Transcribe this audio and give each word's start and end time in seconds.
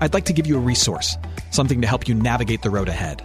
I'd 0.00 0.14
like 0.14 0.24
to 0.26 0.32
give 0.32 0.46
you 0.46 0.56
a 0.56 0.60
resource, 0.60 1.16
something 1.50 1.80
to 1.80 1.86
help 1.86 2.08
you 2.08 2.14
navigate 2.14 2.62
the 2.62 2.70
road 2.70 2.88
ahead. 2.88 3.22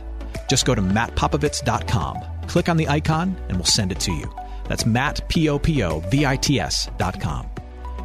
Just 0.50 0.66
go 0.66 0.76
to 0.76 0.82
mattpopovits.com, 0.82 2.18
click 2.48 2.70
on 2.70 2.78
the 2.78 2.88
icon, 2.88 3.36
and 3.48 3.58
we'll 3.58 3.66
send 3.66 3.92
it 3.92 4.00
to 4.02 4.12
you. 4.12 4.34
That's 4.68 4.86
Matt, 4.86 5.28
P-O-P-O-V-I-T-S 5.30 6.90
dot 6.98 7.20
com. 7.20 7.50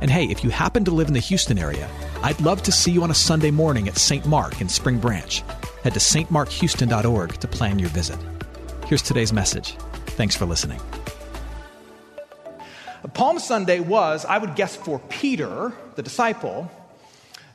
And 0.01 0.11
hey, 0.11 0.25
if 0.25 0.43
you 0.43 0.51
happen 0.51 0.85
to 0.85 0.91
live 0.91 1.09
in 1.09 1.15
the 1.15 1.21
Houston 1.21 1.59
area, 1.59 1.89
I'd 2.23 2.41
love 2.41 2.63
to 2.65 2.73
see 2.73 2.91
you 2.91 3.03
on 3.03 3.11
a 3.11 3.15
Sunday 3.15 3.51
morning 3.51 3.89
at 3.89 3.97
St. 3.97 4.27
Mark 4.27 4.61
in 4.61 4.69
Spring 4.69 4.99
Branch. 4.99 5.43
Head 5.83 5.95
to 5.95 6.01
stmarkhouston.org 6.01 7.41
to 7.41 7.49
plan 7.49 7.79
your 7.79 7.91
visit. 7.91 8.19
Here's 8.87 9.03
today's 9.03 9.33
message. 9.33 9.77
Thanks 10.07 10.35
for 10.35 10.47
listening. 10.47 10.81
Palm 13.13 13.39
Sunday 13.39 13.81
was, 13.81 14.25
I 14.25 14.39
would 14.39 14.57
guess 14.57 14.75
for 14.75 14.99
Peter, 15.09 15.73
the 15.95 16.03
disciple, 16.03 16.71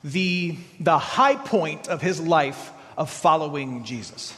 the, 0.03 0.57
the 0.79 0.97
high 0.97 1.35
point 1.35 1.87
of 1.87 2.01
his 2.01 2.19
life 2.19 2.71
of 2.97 3.09
following 3.09 3.83
Jesus. 3.83 4.33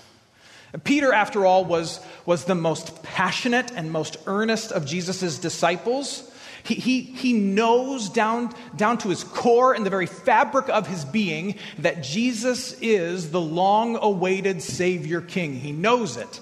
Peter, 0.83 1.11
after 1.11 1.45
all, 1.45 1.65
was, 1.65 1.99
was 2.25 2.45
the 2.45 2.55
most 2.55 3.03
passionate 3.03 3.71
and 3.71 3.91
most 3.91 4.17
earnest 4.25 4.71
of 4.71 4.85
Jesus' 4.85 5.37
disciples. 5.37 6.31
He, 6.63 6.75
he, 6.75 7.01
he 7.01 7.33
knows 7.33 8.09
down, 8.09 8.53
down 8.75 8.97
to 8.99 9.09
his 9.09 9.23
core 9.23 9.73
and 9.73 9.85
the 9.85 9.89
very 9.89 10.05
fabric 10.05 10.69
of 10.69 10.87
his 10.87 11.03
being 11.03 11.55
that 11.79 12.03
Jesus 12.03 12.79
is 12.81 13.31
the 13.31 13.41
long 13.41 13.97
awaited 14.01 14.61
Savior 14.61 15.21
King. 15.21 15.59
He 15.59 15.71
knows 15.71 16.17
it. 16.17 16.39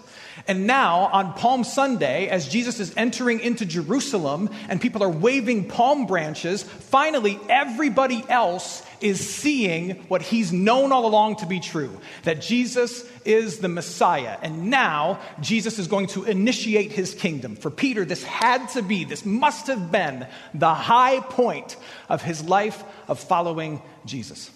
And 0.47 0.65
now, 0.65 1.09
on 1.11 1.33
Palm 1.33 1.63
Sunday, 1.63 2.27
as 2.27 2.47
Jesus 2.47 2.79
is 2.79 2.93
entering 2.97 3.39
into 3.39 3.65
Jerusalem 3.65 4.49
and 4.67 4.81
people 4.81 5.03
are 5.03 5.09
waving 5.09 5.67
palm 5.67 6.05
branches, 6.05 6.63
finally 6.63 7.39
everybody 7.49 8.23
else 8.29 8.83
is 9.01 9.27
seeing 9.27 9.91
what 10.07 10.21
he's 10.21 10.51
known 10.51 10.91
all 10.91 11.05
along 11.05 11.37
to 11.37 11.45
be 11.45 11.59
true 11.59 11.99
that 12.23 12.41
Jesus 12.41 13.09
is 13.25 13.59
the 13.59 13.67
Messiah. 13.67 14.37
And 14.41 14.69
now, 14.69 15.19
Jesus 15.39 15.79
is 15.79 15.87
going 15.87 16.07
to 16.07 16.23
initiate 16.25 16.91
his 16.91 17.13
kingdom. 17.13 17.55
For 17.55 17.69
Peter, 17.69 18.05
this 18.05 18.23
had 18.23 18.67
to 18.69 18.81
be, 18.81 19.03
this 19.03 19.25
must 19.25 19.67
have 19.67 19.91
been 19.91 20.27
the 20.53 20.73
high 20.73 21.19
point 21.21 21.77
of 22.09 22.21
his 22.21 22.43
life 22.43 22.83
of 23.07 23.19
following 23.19 23.81
Jesus. 24.05 24.51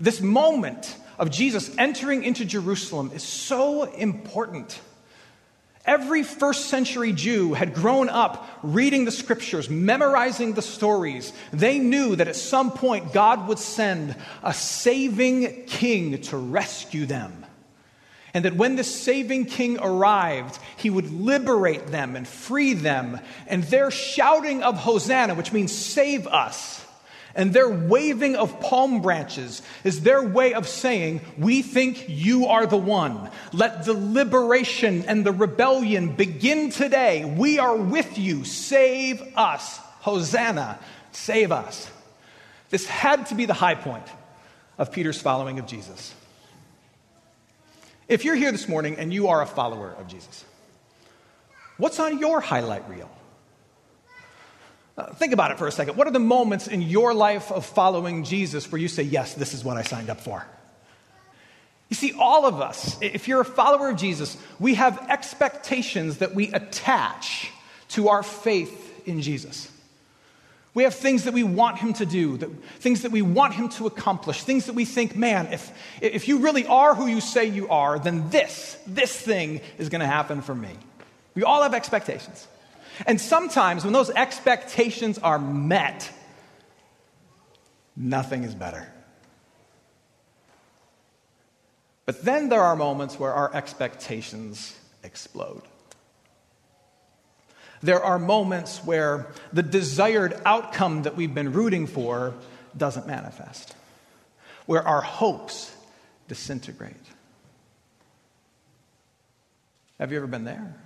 This 0.00 0.20
moment 0.20 0.96
of 1.18 1.30
Jesus 1.30 1.74
entering 1.78 2.24
into 2.24 2.44
Jerusalem 2.44 3.10
is 3.14 3.22
so 3.22 3.84
important. 3.84 4.80
Every 5.84 6.22
first 6.22 6.66
century 6.66 7.12
Jew 7.12 7.54
had 7.54 7.74
grown 7.74 8.08
up 8.08 8.48
reading 8.62 9.04
the 9.04 9.10
scriptures, 9.10 9.68
memorizing 9.68 10.52
the 10.52 10.62
stories. 10.62 11.32
They 11.52 11.80
knew 11.80 12.14
that 12.14 12.28
at 12.28 12.36
some 12.36 12.70
point 12.70 13.12
God 13.12 13.48
would 13.48 13.58
send 13.58 14.14
a 14.44 14.54
saving 14.54 15.64
king 15.66 16.20
to 16.22 16.36
rescue 16.36 17.06
them. 17.06 17.44
And 18.34 18.44
that 18.44 18.56
when 18.56 18.76
this 18.76 18.94
saving 18.94 19.46
king 19.46 19.78
arrived, 19.78 20.58
he 20.76 20.88
would 20.88 21.12
liberate 21.12 21.88
them 21.88 22.16
and 22.16 22.26
free 22.26 22.74
them. 22.74 23.20
And 23.46 23.64
their 23.64 23.90
shouting 23.90 24.62
of 24.62 24.78
Hosanna, 24.78 25.34
which 25.34 25.52
means 25.52 25.72
save 25.72 26.26
us, 26.26 26.81
and 27.34 27.52
their 27.52 27.68
waving 27.68 28.36
of 28.36 28.60
palm 28.60 29.00
branches 29.00 29.62
is 29.84 30.02
their 30.02 30.22
way 30.22 30.54
of 30.54 30.68
saying, 30.68 31.20
We 31.38 31.62
think 31.62 32.08
you 32.08 32.46
are 32.46 32.66
the 32.66 32.76
one. 32.76 33.30
Let 33.52 33.84
the 33.84 33.94
liberation 33.94 35.04
and 35.06 35.24
the 35.24 35.32
rebellion 35.32 36.14
begin 36.14 36.70
today. 36.70 37.24
We 37.24 37.58
are 37.58 37.76
with 37.76 38.18
you. 38.18 38.44
Save 38.44 39.22
us. 39.36 39.78
Hosanna, 40.00 40.78
save 41.12 41.52
us. 41.52 41.88
This 42.70 42.86
had 42.86 43.26
to 43.26 43.34
be 43.34 43.46
the 43.46 43.54
high 43.54 43.76
point 43.76 44.06
of 44.76 44.90
Peter's 44.90 45.20
following 45.20 45.58
of 45.58 45.66
Jesus. 45.66 46.14
If 48.08 48.24
you're 48.24 48.34
here 48.34 48.50
this 48.50 48.68
morning 48.68 48.96
and 48.96 49.12
you 49.12 49.28
are 49.28 49.40
a 49.40 49.46
follower 49.46 49.94
of 49.98 50.08
Jesus, 50.08 50.44
what's 51.76 52.00
on 52.00 52.18
your 52.18 52.40
highlight 52.40 52.88
reel? 52.88 53.10
Uh, 54.96 55.06
think 55.14 55.32
about 55.32 55.50
it 55.50 55.58
for 55.58 55.66
a 55.66 55.72
second. 55.72 55.96
What 55.96 56.06
are 56.06 56.12
the 56.12 56.18
moments 56.18 56.66
in 56.66 56.82
your 56.82 57.14
life 57.14 57.50
of 57.50 57.64
following 57.64 58.24
Jesus 58.24 58.70
where 58.70 58.80
you 58.80 58.88
say, 58.88 59.02
Yes, 59.02 59.34
this 59.34 59.54
is 59.54 59.64
what 59.64 59.76
I 59.76 59.82
signed 59.82 60.10
up 60.10 60.20
for? 60.20 60.44
You 61.88 61.96
see, 61.96 62.12
all 62.18 62.46
of 62.46 62.60
us, 62.60 62.96
if 63.02 63.28
you're 63.28 63.42
a 63.42 63.44
follower 63.44 63.90
of 63.90 63.98
Jesus, 63.98 64.38
we 64.58 64.74
have 64.76 65.10
expectations 65.10 66.18
that 66.18 66.34
we 66.34 66.48
attach 66.48 67.50
to 67.88 68.08
our 68.08 68.22
faith 68.22 69.06
in 69.06 69.20
Jesus. 69.20 69.70
We 70.74 70.84
have 70.84 70.94
things 70.94 71.24
that 71.24 71.34
we 71.34 71.42
want 71.42 71.78
him 71.78 71.92
to 71.94 72.06
do, 72.06 72.38
that, 72.38 72.48
things 72.80 73.02
that 73.02 73.12
we 73.12 73.20
want 73.20 73.52
him 73.52 73.68
to 73.70 73.86
accomplish, 73.86 74.42
things 74.42 74.66
that 74.66 74.74
we 74.74 74.86
think, 74.86 75.16
man, 75.16 75.52
if, 75.52 75.70
if 76.00 76.28
you 76.28 76.38
really 76.38 76.66
are 76.66 76.94
who 76.94 77.06
you 77.06 77.20
say 77.20 77.44
you 77.44 77.68
are, 77.68 77.98
then 77.98 78.30
this, 78.30 78.78
this 78.86 79.14
thing 79.14 79.60
is 79.76 79.90
going 79.90 80.00
to 80.00 80.06
happen 80.06 80.40
for 80.40 80.54
me. 80.54 80.70
We 81.34 81.42
all 81.42 81.62
have 81.62 81.74
expectations. 81.74 82.46
And 83.06 83.20
sometimes 83.20 83.84
when 83.84 83.92
those 83.92 84.10
expectations 84.10 85.18
are 85.18 85.38
met, 85.38 86.10
nothing 87.96 88.44
is 88.44 88.54
better. 88.54 88.92
But 92.04 92.24
then 92.24 92.48
there 92.48 92.62
are 92.62 92.76
moments 92.76 93.18
where 93.18 93.32
our 93.32 93.54
expectations 93.54 94.78
explode. 95.02 95.62
There 97.82 98.02
are 98.02 98.18
moments 98.18 98.84
where 98.84 99.28
the 99.52 99.62
desired 99.62 100.40
outcome 100.44 101.02
that 101.02 101.16
we've 101.16 101.34
been 101.34 101.52
rooting 101.52 101.86
for 101.86 102.34
doesn't 102.76 103.06
manifest, 103.06 103.74
where 104.66 104.86
our 104.86 105.00
hopes 105.00 105.74
disintegrate. 106.28 106.94
Have 109.98 110.12
you 110.12 110.18
ever 110.18 110.26
been 110.26 110.44
there? 110.44 110.76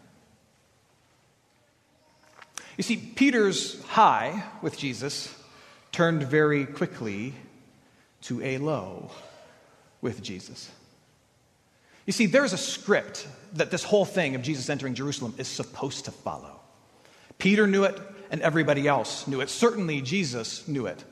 You 2.76 2.82
see, 2.82 2.96
Peter's 2.96 3.82
high 3.84 4.44
with 4.60 4.76
Jesus 4.76 5.34
turned 5.92 6.22
very 6.24 6.66
quickly 6.66 7.32
to 8.22 8.42
a 8.42 8.58
low 8.58 9.10
with 10.02 10.22
Jesus. 10.22 10.70
You 12.04 12.12
see, 12.12 12.26
there's 12.26 12.52
a 12.52 12.58
script 12.58 13.26
that 13.54 13.70
this 13.70 13.82
whole 13.82 14.04
thing 14.04 14.34
of 14.34 14.42
Jesus 14.42 14.68
entering 14.68 14.94
Jerusalem 14.94 15.34
is 15.38 15.48
supposed 15.48 16.04
to 16.04 16.10
follow. 16.10 16.60
Peter 17.38 17.66
knew 17.66 17.84
it, 17.84 17.98
and 18.30 18.40
everybody 18.42 18.86
else 18.86 19.26
knew 19.26 19.40
it. 19.40 19.48
Certainly, 19.48 20.02
Jesus 20.02 20.68
knew 20.68 20.86
it. 20.86 21.02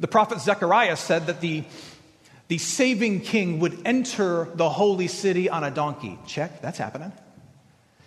The 0.00 0.08
prophet 0.08 0.40
Zechariah 0.40 0.96
said 0.96 1.26
that 1.26 1.40
the, 1.40 1.64
the 2.48 2.58
saving 2.58 3.20
king 3.20 3.60
would 3.60 3.86
enter 3.86 4.48
the 4.54 4.68
holy 4.68 5.08
city 5.08 5.48
on 5.48 5.64
a 5.64 5.70
donkey. 5.70 6.18
Check, 6.26 6.62
that's 6.62 6.78
happening. 6.78 7.12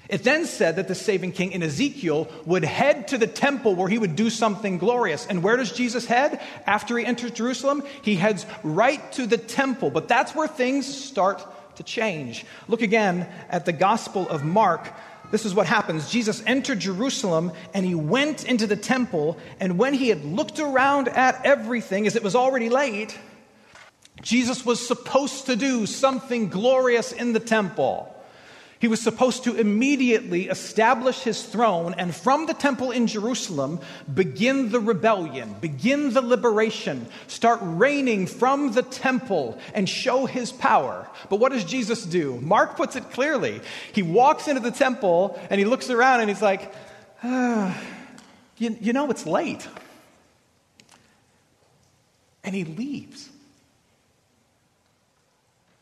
It 0.09 0.23
then 0.23 0.45
said 0.45 0.77
that 0.77 0.88
the 0.88 0.95
saving 0.95 1.33
king 1.33 1.51
in 1.51 1.61
Ezekiel 1.61 2.27
would 2.45 2.65
head 2.65 3.09
to 3.09 3.19
the 3.19 3.27
temple 3.27 3.75
where 3.75 3.88
he 3.88 4.00
would 4.00 4.15
do 4.15 4.31
something 4.31 4.79
glorious. 4.79 5.27
And 5.27 5.44
where 5.44 5.56
does 5.56 5.71
Jesus 5.71 6.06
head 6.06 6.41
after 6.65 6.97
he 6.97 7.06
enters 7.06 7.31
Jerusalem? 7.31 7.83
He 8.01 8.15
heads 8.15 8.47
right 8.63 9.11
to 9.13 9.27
the 9.27 9.38
temple. 9.38 9.91
But 9.91 10.07
that's 10.07 10.33
where 10.33 10.47
things 10.47 10.88
start 10.88 11.45
to 11.75 11.83
change. 11.83 12.44
Look 12.67 12.81
again 12.81 13.29
at 13.50 13.65
the 13.65 13.71
Gospel 13.71 14.27
of 14.27 14.44
Mark. 14.44 14.91
This 15.29 15.45
is 15.45 15.53
what 15.53 15.67
happens. 15.67 16.09
Jesus 16.09 16.41
entered 16.47 16.79
Jerusalem 16.79 17.51
and 17.75 17.85
he 17.85 17.94
went 17.94 18.45
into 18.45 18.65
the 18.65 18.75
temple. 18.75 19.38
And 19.59 19.77
when 19.77 19.94
he 19.94 20.09
had 20.09 20.25
looked 20.25 20.59
around 20.59 21.07
at 21.07 21.45
everything, 21.45 22.07
as 22.07 22.15
it 22.15 22.23
was 22.23 22.35
already 22.35 22.69
late, 22.69 23.15
Jesus 24.23 24.65
was 24.65 24.85
supposed 24.85 25.45
to 25.45 25.56
do 25.56 25.85
something 25.85 26.50
glorious 26.50 27.11
in 27.11 27.33
the 27.33 27.39
temple. 27.39 28.15
He 28.80 28.88
was 28.88 29.02
supposed 29.02 29.44
to 29.44 29.56
immediately 29.56 30.48
establish 30.48 31.20
his 31.20 31.44
throne 31.44 31.94
and 31.98 32.16
from 32.16 32.46
the 32.46 32.54
temple 32.54 32.92
in 32.92 33.08
Jerusalem 33.08 33.81
begin 34.12 34.72
the 34.72 34.80
rebellion, 34.80 35.56
begin 35.60 36.14
the 36.14 36.22
liberation, 36.22 37.08
start 37.28 37.60
reigning 37.62 38.26
from 38.26 38.72
the 38.72 38.81
temple 38.81 39.60
and 39.74 39.88
show 39.88 40.26
his 40.26 40.54
power. 40.54 41.10
But 41.30 41.42
what 41.42 41.52
does 41.52 41.66
Jesus 41.66 42.06
do? 42.06 42.40
Mark 42.40 42.78
puts 42.78 42.96
it 42.96 43.12
clearly. 43.12 43.60
He 43.92 44.02
walks 44.02 44.48
into 44.48 44.62
the 44.62 44.72
temple 44.72 45.38
and 45.50 45.60
he 45.60 45.66
looks 45.66 45.90
around 45.90 46.22
and 46.22 46.30
he's 46.30 46.42
like, 46.42 46.74
ah, 47.22 47.78
you, 48.58 48.78
you 48.80 48.94
know, 48.94 49.12
it's 49.12 49.26
late. 49.26 49.68
And 52.46 52.56
he 52.56 52.64
leaves. 52.64 53.30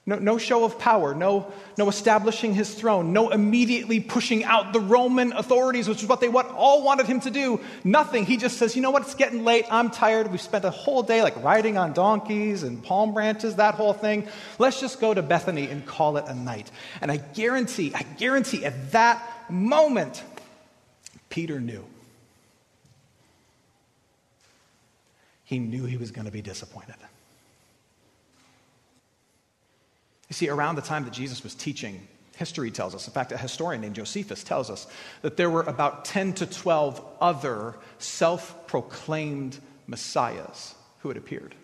No, 0.08 0.16
no 0.16 0.38
show 0.38 0.64
of 0.64 0.80
power, 0.80 1.14
no, 1.14 1.52
no 1.78 1.90
establishing 1.90 2.54
his 2.54 2.74
throne, 2.74 3.12
no 3.12 3.28
immediately 3.28 4.00
pushing 4.00 4.46
out 4.46 4.72
the 4.72 4.80
Roman 4.80 5.34
authorities, 5.34 5.90
which 5.90 6.02
is 6.02 6.08
what 6.08 6.22
they 6.22 6.30
what, 6.30 6.50
all 6.52 6.82
wanted 6.82 7.08
him 7.08 7.20
to 7.20 7.30
do. 7.30 7.60
Nothing. 7.84 8.26
He 8.26 8.38
just 8.38 8.58
says, 8.58 8.74
you 8.74 8.82
know 8.82 8.90
what, 8.90 9.02
it's 9.02 9.16
getting 9.16 9.44
late. 9.44 9.66
I'm 9.70 9.92
tired. 9.92 10.32
We've 10.32 10.40
spent 10.40 10.64
a 10.64 10.70
whole 10.70 11.04
day 11.04 11.22
like 11.22 11.44
riding 11.44 11.78
on 11.78 11.92
donkeys 11.92 12.64
and 12.64 12.82
palm 12.82 13.14
branches, 13.14 13.58
that 13.58 13.76
whole 13.76 13.92
thing. 13.92 14.30
Let's 14.60 14.80
just 14.80 15.02
go 15.02 15.14
to 15.14 15.22
Bethany 15.22 15.68
and 15.68 15.86
call 15.86 16.16
it 16.16 16.24
a 16.26 16.34
night. 16.34 16.72
And 17.02 17.12
I 17.12 17.18
guarantee, 17.18 17.92
I 17.94 18.04
guarantee 18.04 18.64
at 18.64 18.94
that 18.94 19.52
moment, 19.52 20.24
Peter 21.28 21.60
knew. 21.60 21.84
He 25.44 25.60
knew 25.60 25.84
he 25.84 25.98
was 25.98 26.12
going 26.12 26.26
to 26.26 26.32
be 26.32 26.42
disappointed. 26.42 26.96
You 30.30 30.34
see, 30.34 30.50
around 30.50 30.76
the 30.76 30.82
time 30.82 31.06
that 31.06 31.14
Jesus 31.14 31.44
was 31.44 31.56
teaching, 31.56 32.08
history 32.36 32.72
tells 32.72 32.94
us, 32.94 33.08
in 33.08 33.14
fact, 33.14 33.32
a 33.32 33.38
historian 33.38 33.82
named 33.82 33.96
Josephus 33.96 34.44
tells 34.44 34.70
us, 34.70 34.88
that 35.22 35.38
there 35.38 35.50
were 35.50 35.64
about 35.64 36.06
10 36.06 36.34
to 36.34 36.46
12 36.46 37.04
other 37.22 37.76
self 37.98 38.68
proclaimed 38.68 39.58
messiahs 39.88 40.76
who 41.00 41.10
had 41.10 41.18
appeared. 41.18 41.56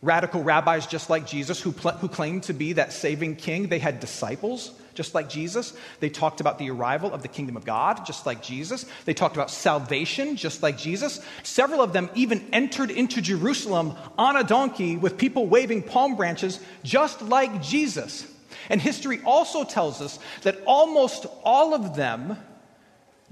Radical 0.00 0.44
rabbis 0.44 0.86
just 0.86 1.10
like 1.10 1.26
Jesus 1.26 1.60
who, 1.60 1.72
pl- 1.72 1.92
who 1.92 2.08
claimed 2.08 2.44
to 2.44 2.52
be 2.52 2.74
that 2.74 2.92
saving 2.92 3.34
king, 3.36 3.68
they 3.68 3.80
had 3.80 3.98
disciples 3.98 4.70
just 4.98 5.14
like 5.14 5.28
Jesus. 5.28 5.74
They 6.00 6.10
talked 6.10 6.40
about 6.40 6.58
the 6.58 6.70
arrival 6.72 7.14
of 7.14 7.22
the 7.22 7.28
kingdom 7.28 7.56
of 7.56 7.64
God, 7.64 8.04
just 8.04 8.26
like 8.26 8.42
Jesus. 8.42 8.84
They 9.04 9.14
talked 9.14 9.36
about 9.36 9.48
salvation, 9.48 10.34
just 10.34 10.60
like 10.60 10.76
Jesus. 10.76 11.20
Several 11.44 11.80
of 11.80 11.92
them 11.92 12.10
even 12.16 12.44
entered 12.52 12.90
into 12.90 13.20
Jerusalem 13.20 13.94
on 14.18 14.36
a 14.36 14.42
donkey 14.42 14.96
with 14.96 15.16
people 15.16 15.46
waving 15.46 15.84
palm 15.84 16.16
branches, 16.16 16.58
just 16.82 17.22
like 17.22 17.62
Jesus. 17.62 18.26
And 18.68 18.82
history 18.82 19.20
also 19.24 19.62
tells 19.62 20.02
us 20.02 20.18
that 20.42 20.60
almost 20.66 21.26
all 21.44 21.74
of 21.74 21.94
them 21.94 22.36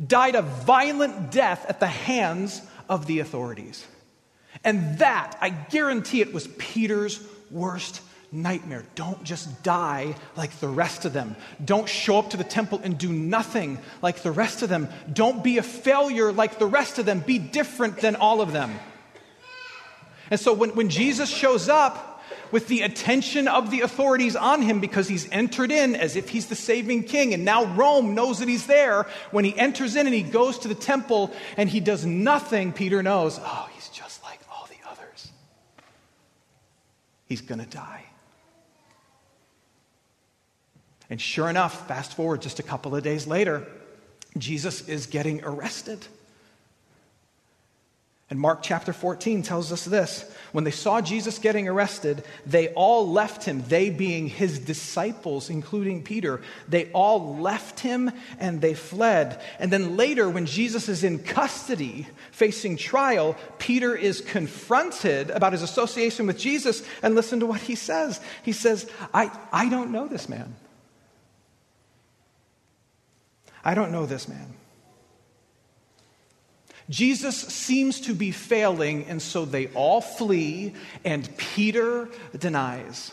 died 0.06 0.36
a 0.36 0.42
violent 0.42 1.32
death 1.32 1.66
at 1.68 1.80
the 1.80 1.88
hands 1.88 2.62
of 2.88 3.06
the 3.06 3.18
authorities. 3.18 3.84
And 4.62 4.98
that, 4.98 5.36
I 5.40 5.50
guarantee 5.50 6.20
it, 6.20 6.32
was 6.32 6.46
Peter's 6.58 7.20
worst 7.50 8.02
nightmare. 8.32 8.84
Don't 8.94 9.22
just 9.24 9.62
die 9.62 10.14
like 10.36 10.58
the 10.60 10.68
rest 10.68 11.04
of 11.04 11.12
them. 11.12 11.36
Don't 11.64 11.88
show 11.88 12.18
up 12.18 12.30
to 12.30 12.36
the 12.36 12.44
temple 12.44 12.80
and 12.82 12.98
do 12.98 13.12
nothing 13.12 13.78
like 14.02 14.22
the 14.22 14.30
rest 14.30 14.62
of 14.62 14.68
them. 14.68 14.88
Don't 15.12 15.42
be 15.42 15.58
a 15.58 15.62
failure 15.62 16.32
like 16.32 16.58
the 16.58 16.66
rest 16.66 16.98
of 16.98 17.06
them. 17.06 17.20
Be 17.20 17.38
different 17.38 17.98
than 17.98 18.16
all 18.16 18.40
of 18.40 18.52
them. 18.52 18.78
And 20.30 20.40
so 20.40 20.52
when, 20.52 20.70
when 20.70 20.88
Jesus 20.88 21.28
shows 21.30 21.68
up, 21.68 22.16
with 22.50 22.68
the 22.68 22.82
attention 22.82 23.48
of 23.48 23.70
the 23.70 23.80
authorities 23.80 24.36
on 24.36 24.62
him 24.62 24.80
because 24.80 25.08
he's 25.08 25.30
entered 25.30 25.70
in 25.70 25.94
as 25.94 26.16
if 26.16 26.28
he's 26.28 26.46
the 26.46 26.54
saving 26.54 27.04
king. 27.04 27.34
And 27.34 27.44
now 27.44 27.64
Rome 27.74 28.14
knows 28.14 28.38
that 28.38 28.48
he's 28.48 28.66
there. 28.66 29.06
When 29.30 29.44
he 29.44 29.56
enters 29.58 29.96
in 29.96 30.06
and 30.06 30.14
he 30.14 30.22
goes 30.22 30.60
to 30.60 30.68
the 30.68 30.74
temple 30.74 31.32
and 31.56 31.68
he 31.68 31.80
does 31.80 32.06
nothing, 32.06 32.72
Peter 32.72 33.02
knows, 33.02 33.40
oh, 33.42 33.68
he's 33.74 33.88
just 33.88 34.22
like 34.22 34.40
all 34.50 34.66
the 34.68 34.90
others. 34.90 35.30
He's 37.26 37.40
going 37.40 37.60
to 37.60 37.66
die. 37.66 38.04
And 41.08 41.20
sure 41.20 41.48
enough, 41.48 41.86
fast 41.88 42.14
forward 42.14 42.42
just 42.42 42.58
a 42.58 42.62
couple 42.62 42.94
of 42.96 43.02
days 43.02 43.26
later, 43.26 43.66
Jesus 44.36 44.88
is 44.88 45.06
getting 45.06 45.42
arrested. 45.44 46.06
And 48.28 48.40
Mark 48.40 48.60
chapter 48.60 48.92
14 48.92 49.44
tells 49.44 49.70
us 49.70 49.84
this 49.84 50.28
when 50.50 50.64
they 50.64 50.72
saw 50.72 51.00
Jesus 51.00 51.38
getting 51.38 51.68
arrested, 51.68 52.24
they 52.44 52.68
all 52.70 53.08
left 53.08 53.44
him, 53.44 53.62
they 53.68 53.88
being 53.88 54.26
his 54.26 54.58
disciples, 54.58 55.48
including 55.48 56.02
Peter. 56.02 56.40
They 56.68 56.90
all 56.90 57.36
left 57.36 57.78
him 57.78 58.10
and 58.40 58.60
they 58.60 58.74
fled. 58.74 59.40
And 59.60 59.70
then 59.70 59.96
later, 59.96 60.28
when 60.28 60.46
Jesus 60.46 60.88
is 60.88 61.04
in 61.04 61.20
custody 61.20 62.08
facing 62.32 62.76
trial, 62.76 63.36
Peter 63.58 63.94
is 63.94 64.20
confronted 64.22 65.30
about 65.30 65.52
his 65.52 65.62
association 65.62 66.26
with 66.26 66.38
Jesus. 66.38 66.82
And 67.04 67.14
listen 67.14 67.38
to 67.40 67.46
what 67.46 67.60
he 67.60 67.76
says. 67.76 68.20
He 68.42 68.52
says, 68.52 68.90
I, 69.14 69.30
I 69.52 69.68
don't 69.68 69.92
know 69.92 70.08
this 70.08 70.28
man. 70.28 70.56
I 73.66 73.74
don't 73.74 73.90
know 73.90 74.06
this 74.06 74.28
man. 74.28 74.54
Jesus 76.88 77.36
seems 77.36 78.02
to 78.02 78.14
be 78.14 78.30
failing, 78.30 79.06
and 79.06 79.20
so 79.20 79.44
they 79.44 79.66
all 79.74 80.00
flee, 80.00 80.72
and 81.04 81.28
Peter 81.36 82.08
denies. 82.38 83.10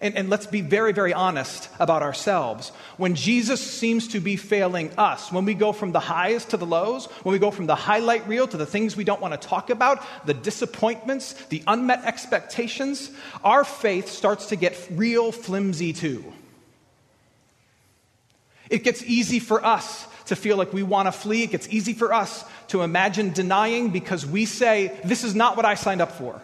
And, 0.00 0.16
and, 0.16 0.30
let's 0.30 0.46
be 0.46 0.62
very, 0.62 0.92
very 0.92 1.12
honest 1.12 1.68
about 1.78 2.02
ourselves. 2.02 2.70
When 2.96 3.14
Jesus 3.14 3.60
seems 3.60 4.08
to 4.08 4.18
be 4.18 4.36
failing 4.36 4.90
us, 4.96 5.30
when 5.30 5.44
we 5.44 5.52
go 5.52 5.72
from 5.72 5.92
the 5.92 6.00
highs 6.00 6.46
to 6.46 6.56
the 6.56 6.64
lows, 6.64 7.04
when 7.24 7.34
we 7.34 7.38
go 7.38 7.50
from 7.50 7.66
the 7.66 7.74
highlight 7.74 8.26
reel 8.26 8.48
to 8.48 8.56
the 8.56 8.66
things 8.66 8.96
we 8.96 9.04
don't 9.04 9.20
want 9.20 9.38
to 9.38 9.48
talk 9.48 9.68
about, 9.68 10.02
the 10.26 10.34
disappointments, 10.34 11.34
the 11.50 11.62
unmet 11.66 12.06
expectations, 12.06 13.10
our 13.44 13.62
faith 13.62 14.08
starts 14.08 14.46
to 14.46 14.56
get 14.56 14.74
real 14.90 15.32
flimsy 15.32 15.92
too. 15.92 16.32
It 18.72 18.84
gets 18.84 19.02
easy 19.02 19.38
for 19.38 19.62
us 19.62 20.06
to 20.26 20.34
feel 20.34 20.56
like 20.56 20.72
we 20.72 20.82
want 20.82 21.06
to 21.06 21.12
flee. 21.12 21.42
It 21.42 21.50
gets 21.50 21.68
easy 21.68 21.92
for 21.92 22.14
us 22.14 22.42
to 22.68 22.80
imagine 22.80 23.34
denying 23.34 23.90
because 23.90 24.24
we 24.24 24.46
say, 24.46 24.98
This 25.04 25.24
is 25.24 25.34
not 25.34 25.58
what 25.58 25.66
I 25.66 25.74
signed 25.74 26.00
up 26.00 26.12
for. 26.12 26.40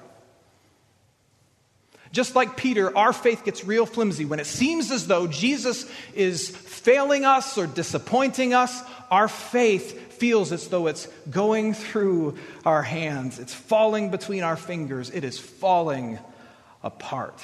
Just 2.12 2.34
like 2.34 2.56
Peter, 2.56 2.94
our 2.96 3.14
faith 3.14 3.44
gets 3.46 3.64
real 3.64 3.86
flimsy. 3.86 4.26
When 4.26 4.40
it 4.40 4.46
seems 4.46 4.90
as 4.90 5.06
though 5.06 5.26
Jesus 5.26 5.90
is 6.14 6.50
failing 6.50 7.24
us 7.24 7.56
or 7.56 7.66
disappointing 7.66 8.52
us, 8.52 8.82
our 9.10 9.28
faith 9.28 10.12
feels 10.12 10.52
as 10.52 10.68
though 10.68 10.86
it's 10.86 11.06
going 11.30 11.72
through 11.72 12.36
our 12.66 12.82
hands. 12.82 13.38
It's 13.38 13.54
falling 13.54 14.10
between 14.10 14.42
our 14.42 14.56
fingers. 14.56 15.08
It 15.08 15.24
is 15.24 15.38
falling 15.38 16.18
apart. 16.82 17.40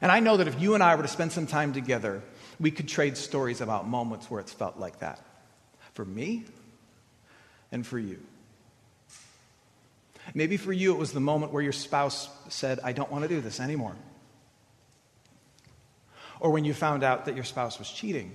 And 0.00 0.10
I 0.10 0.20
know 0.20 0.36
that 0.36 0.48
if 0.48 0.60
you 0.60 0.74
and 0.74 0.82
I 0.82 0.94
were 0.94 1.02
to 1.02 1.08
spend 1.08 1.32
some 1.32 1.46
time 1.46 1.72
together, 1.72 2.22
we 2.58 2.70
could 2.70 2.88
trade 2.88 3.16
stories 3.16 3.60
about 3.60 3.86
moments 3.86 4.30
where 4.30 4.40
it's 4.40 4.52
felt 4.52 4.78
like 4.78 5.00
that. 5.00 5.20
For 5.92 6.04
me 6.04 6.44
and 7.70 7.86
for 7.86 7.98
you. 7.98 8.20
Maybe 10.34 10.56
for 10.56 10.72
you, 10.72 10.92
it 10.92 10.98
was 10.98 11.12
the 11.12 11.20
moment 11.20 11.52
where 11.52 11.62
your 11.62 11.72
spouse 11.72 12.28
said, 12.48 12.80
I 12.84 12.92
don't 12.92 13.10
want 13.10 13.22
to 13.22 13.28
do 13.28 13.40
this 13.40 13.60
anymore. 13.60 13.96
Or 16.38 16.50
when 16.50 16.64
you 16.64 16.72
found 16.72 17.02
out 17.02 17.26
that 17.26 17.34
your 17.34 17.44
spouse 17.44 17.78
was 17.78 17.90
cheating 17.90 18.34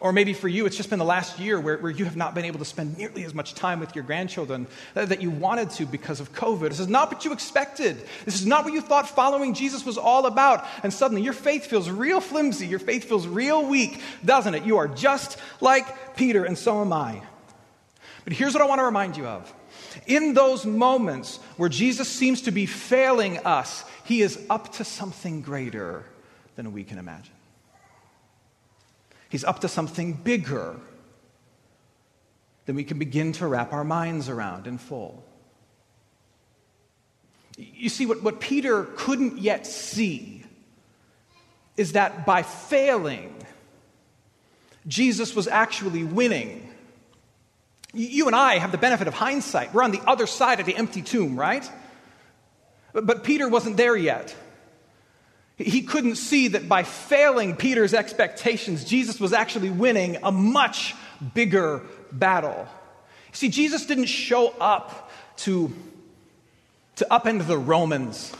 or 0.00 0.12
maybe 0.12 0.32
for 0.32 0.48
you, 0.48 0.66
it's 0.66 0.76
just 0.76 0.90
been 0.90 0.98
the 0.98 1.04
last 1.04 1.38
year 1.38 1.60
where, 1.60 1.78
where 1.78 1.90
you 1.90 2.04
have 2.04 2.16
not 2.16 2.34
been 2.34 2.44
able 2.44 2.58
to 2.58 2.64
spend 2.64 2.96
nearly 2.98 3.24
as 3.24 3.34
much 3.34 3.54
time 3.54 3.80
with 3.80 3.94
your 3.94 4.04
grandchildren 4.04 4.66
that 4.94 5.20
you 5.20 5.30
wanted 5.30 5.70
to 5.70 5.86
because 5.86 6.20
of 6.20 6.32
COVID. 6.32 6.68
This 6.68 6.80
is 6.80 6.88
not 6.88 7.10
what 7.10 7.24
you 7.24 7.32
expected. 7.32 7.96
This 8.24 8.34
is 8.34 8.46
not 8.46 8.64
what 8.64 8.74
you 8.74 8.80
thought 8.80 9.08
following 9.08 9.54
Jesus 9.54 9.84
was 9.84 9.98
all 9.98 10.26
about. 10.26 10.66
And 10.82 10.92
suddenly 10.92 11.22
your 11.22 11.32
faith 11.32 11.66
feels 11.66 11.90
real 11.90 12.20
flimsy. 12.20 12.66
Your 12.66 12.78
faith 12.78 13.04
feels 13.04 13.26
real 13.26 13.66
weak, 13.66 14.00
doesn't 14.24 14.54
it? 14.54 14.64
You 14.64 14.76
are 14.78 14.88
just 14.88 15.38
like 15.60 16.16
Peter, 16.16 16.44
and 16.44 16.56
so 16.56 16.80
am 16.80 16.92
I. 16.92 17.22
But 18.24 18.34
here's 18.34 18.52
what 18.52 18.62
I 18.62 18.66
want 18.66 18.80
to 18.80 18.84
remind 18.84 19.16
you 19.16 19.26
of. 19.26 19.52
In 20.06 20.34
those 20.34 20.64
moments 20.66 21.38
where 21.56 21.68
Jesus 21.68 22.08
seems 22.08 22.42
to 22.42 22.50
be 22.50 22.66
failing 22.66 23.38
us, 23.38 23.84
he 24.04 24.22
is 24.22 24.38
up 24.48 24.72
to 24.74 24.84
something 24.84 25.42
greater 25.42 26.04
than 26.56 26.72
we 26.72 26.84
can 26.84 26.98
imagine. 26.98 27.32
He's 29.28 29.44
up 29.44 29.60
to 29.60 29.68
something 29.68 30.14
bigger 30.14 30.76
than 32.66 32.76
we 32.76 32.84
can 32.84 32.98
begin 32.98 33.32
to 33.32 33.46
wrap 33.46 33.72
our 33.72 33.84
minds 33.84 34.28
around 34.28 34.66
in 34.66 34.78
full. 34.78 35.24
You 37.56 37.88
see, 37.88 38.06
what, 38.06 38.22
what 38.22 38.40
Peter 38.40 38.84
couldn't 38.96 39.38
yet 39.38 39.66
see 39.66 40.44
is 41.76 41.92
that 41.92 42.24
by 42.26 42.42
failing, 42.42 43.34
Jesus 44.86 45.34
was 45.34 45.48
actually 45.48 46.04
winning. 46.04 46.70
You 47.92 48.26
and 48.26 48.36
I 48.36 48.58
have 48.58 48.72
the 48.72 48.78
benefit 48.78 49.08
of 49.08 49.14
hindsight. 49.14 49.74
We're 49.74 49.82
on 49.82 49.90
the 49.90 50.02
other 50.06 50.26
side 50.26 50.60
of 50.60 50.66
the 50.66 50.76
empty 50.76 51.02
tomb, 51.02 51.38
right? 51.38 51.68
But, 52.92 53.06
but 53.06 53.24
Peter 53.24 53.48
wasn't 53.48 53.76
there 53.76 53.96
yet. 53.96 54.34
He 55.58 55.82
couldn't 55.82 56.14
see 56.14 56.48
that 56.48 56.68
by 56.68 56.84
failing 56.84 57.56
Peter's 57.56 57.92
expectations, 57.92 58.84
Jesus 58.84 59.18
was 59.18 59.32
actually 59.32 59.70
winning 59.70 60.18
a 60.22 60.30
much 60.30 60.94
bigger 61.34 61.82
battle. 62.12 62.68
See, 63.32 63.48
Jesus 63.48 63.84
didn't 63.84 64.06
show 64.06 64.54
up 64.60 65.10
to, 65.38 65.72
to 66.96 67.06
upend 67.10 67.48
the 67.48 67.58
Romans. 67.58 68.32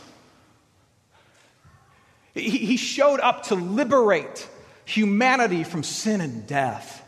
He, 2.33 2.49
he 2.49 2.77
showed 2.77 3.19
up 3.19 3.43
to 3.47 3.55
liberate 3.55 4.47
humanity 4.85 5.65
from 5.65 5.83
sin 5.83 6.21
and 6.21 6.47
death. 6.47 7.03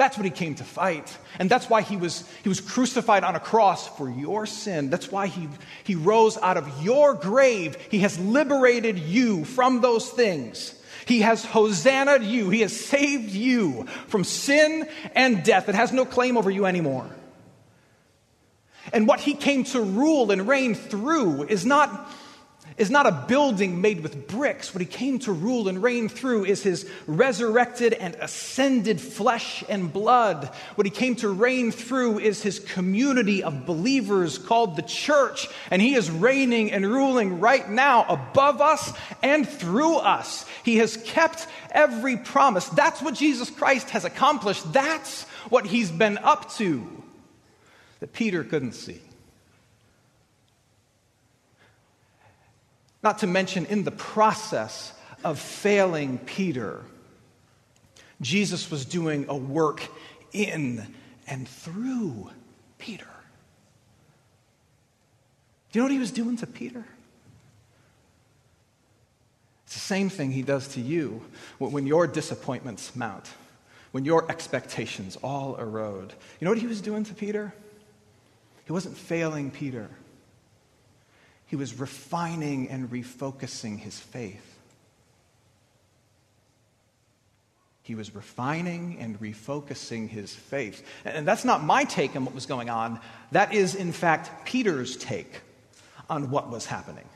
That's 0.00 0.16
what 0.16 0.24
he 0.24 0.30
came 0.30 0.54
to 0.54 0.64
fight. 0.64 1.14
And 1.38 1.50
that's 1.50 1.68
why 1.68 1.82
he 1.82 1.98
was, 1.98 2.26
he 2.42 2.48
was 2.48 2.62
crucified 2.62 3.22
on 3.22 3.36
a 3.36 3.38
cross 3.38 3.86
for 3.98 4.08
your 4.08 4.46
sin. 4.46 4.88
That's 4.88 5.12
why 5.12 5.26
he, 5.26 5.46
he 5.84 5.94
rose 5.94 6.38
out 6.38 6.56
of 6.56 6.82
your 6.82 7.12
grave. 7.12 7.76
He 7.90 7.98
has 7.98 8.18
liberated 8.18 8.98
you 8.98 9.44
from 9.44 9.82
those 9.82 10.08
things. 10.08 10.74
He 11.04 11.20
has 11.20 11.44
hosannaed 11.44 12.22
you. 12.22 12.48
He 12.48 12.62
has 12.62 12.74
saved 12.74 13.32
you 13.32 13.84
from 14.06 14.24
sin 14.24 14.88
and 15.14 15.44
death. 15.44 15.68
It 15.68 15.74
has 15.74 15.92
no 15.92 16.06
claim 16.06 16.38
over 16.38 16.50
you 16.50 16.64
anymore. 16.64 17.06
And 18.94 19.06
what 19.06 19.20
he 19.20 19.34
came 19.34 19.64
to 19.64 19.82
rule 19.82 20.30
and 20.30 20.48
reign 20.48 20.74
through 20.76 21.42
is 21.42 21.66
not 21.66 22.10
is 22.76 22.90
not 22.90 23.06
a 23.06 23.24
building 23.28 23.80
made 23.80 24.02
with 24.02 24.26
bricks. 24.26 24.74
What 24.74 24.80
he 24.80 24.86
came 24.86 25.18
to 25.20 25.32
rule 25.32 25.68
and 25.68 25.82
reign 25.82 26.08
through 26.08 26.44
is 26.46 26.62
his 26.62 26.88
resurrected 27.06 27.92
and 27.92 28.14
ascended 28.16 29.00
flesh 29.00 29.62
and 29.68 29.92
blood. 29.92 30.50
What 30.76 30.86
he 30.86 30.90
came 30.90 31.16
to 31.16 31.28
reign 31.28 31.72
through 31.72 32.20
is 32.20 32.42
his 32.42 32.58
community 32.58 33.42
of 33.42 33.66
believers 33.66 34.38
called 34.38 34.76
the 34.76 34.82
church. 34.82 35.48
And 35.70 35.82
he 35.82 35.94
is 35.94 36.10
reigning 36.10 36.72
and 36.72 36.86
ruling 36.86 37.40
right 37.40 37.68
now 37.68 38.04
above 38.08 38.60
us 38.60 38.92
and 39.22 39.48
through 39.48 39.96
us. 39.96 40.46
He 40.64 40.78
has 40.78 40.96
kept 40.96 41.46
every 41.70 42.16
promise. 42.16 42.68
That's 42.68 43.02
what 43.02 43.14
Jesus 43.14 43.50
Christ 43.50 43.90
has 43.90 44.04
accomplished. 44.04 44.72
That's 44.72 45.24
what 45.48 45.66
he's 45.66 45.90
been 45.90 46.18
up 46.18 46.50
to 46.54 46.86
that 48.00 48.12
Peter 48.12 48.42
couldn't 48.42 48.72
see. 48.72 49.00
Not 53.02 53.18
to 53.18 53.26
mention, 53.26 53.66
in 53.66 53.84
the 53.84 53.90
process 53.90 54.92
of 55.24 55.38
failing 55.38 56.18
Peter, 56.18 56.82
Jesus 58.20 58.70
was 58.70 58.84
doing 58.84 59.26
a 59.28 59.36
work 59.36 59.82
in 60.32 60.86
and 61.26 61.48
through 61.48 62.30
Peter. 62.78 63.06
Do 65.72 65.78
you 65.78 65.80
know 65.80 65.84
what 65.86 65.92
he 65.92 65.98
was 65.98 66.10
doing 66.10 66.36
to 66.38 66.46
Peter? 66.46 66.84
It's 69.64 69.74
the 69.74 69.80
same 69.80 70.08
thing 70.08 70.32
he 70.32 70.42
does 70.42 70.68
to 70.68 70.80
you 70.80 71.22
when 71.58 71.86
your 71.86 72.06
disappointments 72.08 72.96
mount, 72.96 73.30
when 73.92 74.04
your 74.04 74.28
expectations 74.28 75.16
all 75.22 75.54
erode. 75.56 76.12
You 76.40 76.44
know 76.44 76.50
what 76.50 76.58
he 76.58 76.66
was 76.66 76.80
doing 76.80 77.04
to 77.04 77.14
Peter? 77.14 77.54
He 78.66 78.72
wasn't 78.72 78.96
failing 78.96 79.50
Peter. 79.50 79.88
He 81.50 81.56
was 81.56 81.80
refining 81.80 82.68
and 82.68 82.88
refocusing 82.92 83.76
his 83.76 83.98
faith. 83.98 84.56
He 87.82 87.96
was 87.96 88.14
refining 88.14 88.98
and 89.00 89.18
refocusing 89.18 90.08
his 90.08 90.32
faith. 90.32 90.86
And 91.04 91.26
that's 91.26 91.44
not 91.44 91.64
my 91.64 91.82
take 91.82 92.14
on 92.14 92.24
what 92.24 92.36
was 92.36 92.46
going 92.46 92.70
on. 92.70 93.00
That 93.32 93.52
is, 93.52 93.74
in 93.74 93.90
fact, 93.90 94.46
Peter's 94.46 94.96
take 94.96 95.40
on 96.08 96.30
what 96.30 96.50
was 96.50 96.66
happening. 96.66 97.08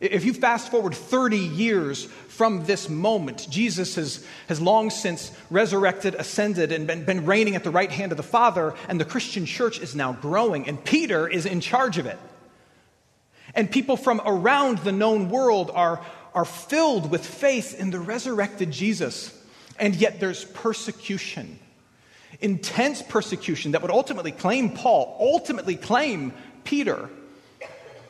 If 0.00 0.24
you 0.24 0.32
fast 0.32 0.70
forward 0.70 0.94
30 0.94 1.36
years 1.36 2.04
from 2.28 2.64
this 2.64 2.88
moment, 2.88 3.46
Jesus 3.50 3.96
has, 3.96 4.26
has 4.48 4.62
long 4.62 4.88
since 4.88 5.30
resurrected, 5.50 6.14
ascended, 6.14 6.72
and 6.72 6.86
been, 6.86 7.04
been 7.04 7.26
reigning 7.26 7.54
at 7.54 7.64
the 7.64 7.70
right 7.70 7.90
hand 7.90 8.12
of 8.12 8.16
the 8.16 8.22
Father, 8.22 8.74
and 8.88 8.98
the 8.98 9.04
Christian 9.04 9.44
church 9.44 9.78
is 9.78 9.94
now 9.94 10.14
growing, 10.14 10.66
and 10.66 10.82
Peter 10.82 11.28
is 11.28 11.44
in 11.44 11.60
charge 11.60 11.98
of 11.98 12.06
it. 12.06 12.18
And 13.54 13.70
people 13.70 13.96
from 13.96 14.20
around 14.24 14.78
the 14.78 14.92
known 14.92 15.28
world 15.30 15.70
are, 15.74 16.04
are 16.34 16.44
filled 16.44 17.10
with 17.10 17.26
faith 17.26 17.78
in 17.78 17.90
the 17.90 18.00
resurrected 18.00 18.70
Jesus. 18.70 19.36
And 19.78 19.94
yet 19.94 20.20
there's 20.20 20.44
persecution, 20.44 21.58
intense 22.40 23.02
persecution 23.02 23.72
that 23.72 23.82
would 23.82 23.90
ultimately 23.90 24.32
claim 24.32 24.70
Paul, 24.70 25.16
ultimately 25.18 25.76
claim 25.76 26.32
Peter. 26.64 27.08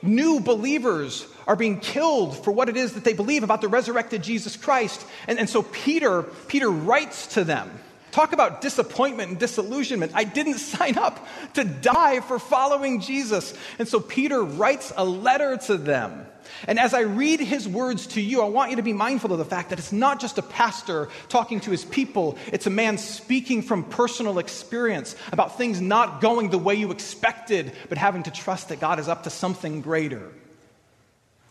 New 0.03 0.41
believers 0.41 1.27
are 1.47 1.57
being 1.57 1.79
killed 1.79 2.43
for 2.43 2.53
what 2.53 2.69
it 2.69 2.77
is 2.77 2.95
that 2.95 3.05
they 3.05 3.13
believe 3.13 3.43
about 3.43 3.61
the 3.61 3.69
resurrected 3.69 4.23
Jesus 4.23 4.57
Christ. 4.57 5.05
And, 5.27 5.39
and 5.39 5.49
so 5.49 5.63
Peter, 5.63 6.23
Peter 6.49 6.71
writes 6.71 7.29
to 7.35 7.45
them. 7.45 7.71
Talk 8.11 8.33
about 8.33 8.61
disappointment 8.61 9.31
and 9.31 9.38
disillusionment. 9.38 10.12
I 10.14 10.25
didn't 10.25 10.59
sign 10.59 10.99
up 10.99 11.26
to 11.55 11.64
die 11.64 12.21
for 12.21 12.38
following 12.38 13.00
Jesus. 13.00 13.55
And 13.79 13.88
so 13.88 14.00
Peter 14.00 14.43
writes 14.43 14.93
a 14.97 15.05
letter 15.05 15.57
to 15.57 15.76
them. 15.76 16.26
And 16.67 16.79
as 16.79 16.95
I 16.95 17.00
read 17.00 17.40
his 17.40 17.69
words 17.69 18.09
to 18.09 18.21
you, 18.21 18.43
I 18.43 18.49
want 18.49 18.71
you 18.71 18.76
to 18.76 18.83
be 18.83 18.93
mindful 18.93 19.33
of 19.33 19.38
the 19.38 19.45
fact 19.45 19.71
that 19.71 19.79
it's 19.79 19.93
not 19.93 20.21
just 20.21 20.38
a 20.38 20.43
pastor 20.43 21.09
talking 21.29 21.61
to 21.61 21.71
his 21.71 21.85
people, 21.85 22.37
it's 22.49 22.67
a 22.67 22.71
man 22.71 22.99
speaking 22.99 23.62
from 23.62 23.85
personal 23.85 24.38
experience 24.38 25.14
about 25.33 25.57
things 25.57 25.81
not 25.81 26.21
going 26.21 26.50
the 26.50 26.59
way 26.59 26.75
you 26.75 26.90
expected, 26.90 27.73
but 27.88 27.99
having 27.99 28.25
to 28.25 28.31
trust 28.31 28.69
that 28.69 28.81
God 28.81 28.99
is 28.99 29.09
up 29.09 29.25
to 29.25 29.31
something 29.31 29.81
greater. 29.81 30.33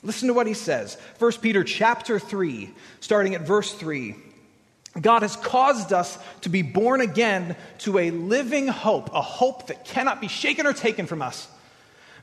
Listen 0.04 0.28
to 0.28 0.34
what 0.34 0.48
he 0.48 0.54
says. 0.54 0.98
1 1.18 1.32
Peter 1.42 1.64
chapter 1.64 2.20
3, 2.20 2.70
starting 3.00 3.36
at 3.36 3.42
verse 3.42 3.74
3. 3.74 4.16
God 5.00 5.22
has 5.22 5.36
caused 5.36 5.94
us 5.94 6.18
to 6.42 6.50
be 6.50 6.62
born 6.62 7.02
again 7.02 7.56
to 7.80 8.00
a 8.00 8.12
living 8.12 8.68
hope, 8.68 9.14
a 9.14 9.22
hope 9.22 9.68
that 9.68 9.86
cannot 9.86 10.20
be 10.20 10.28
shaken 10.28 10.66
or 10.66 10.74
taken 10.74 11.06
from 11.06 11.22
us 11.22 11.48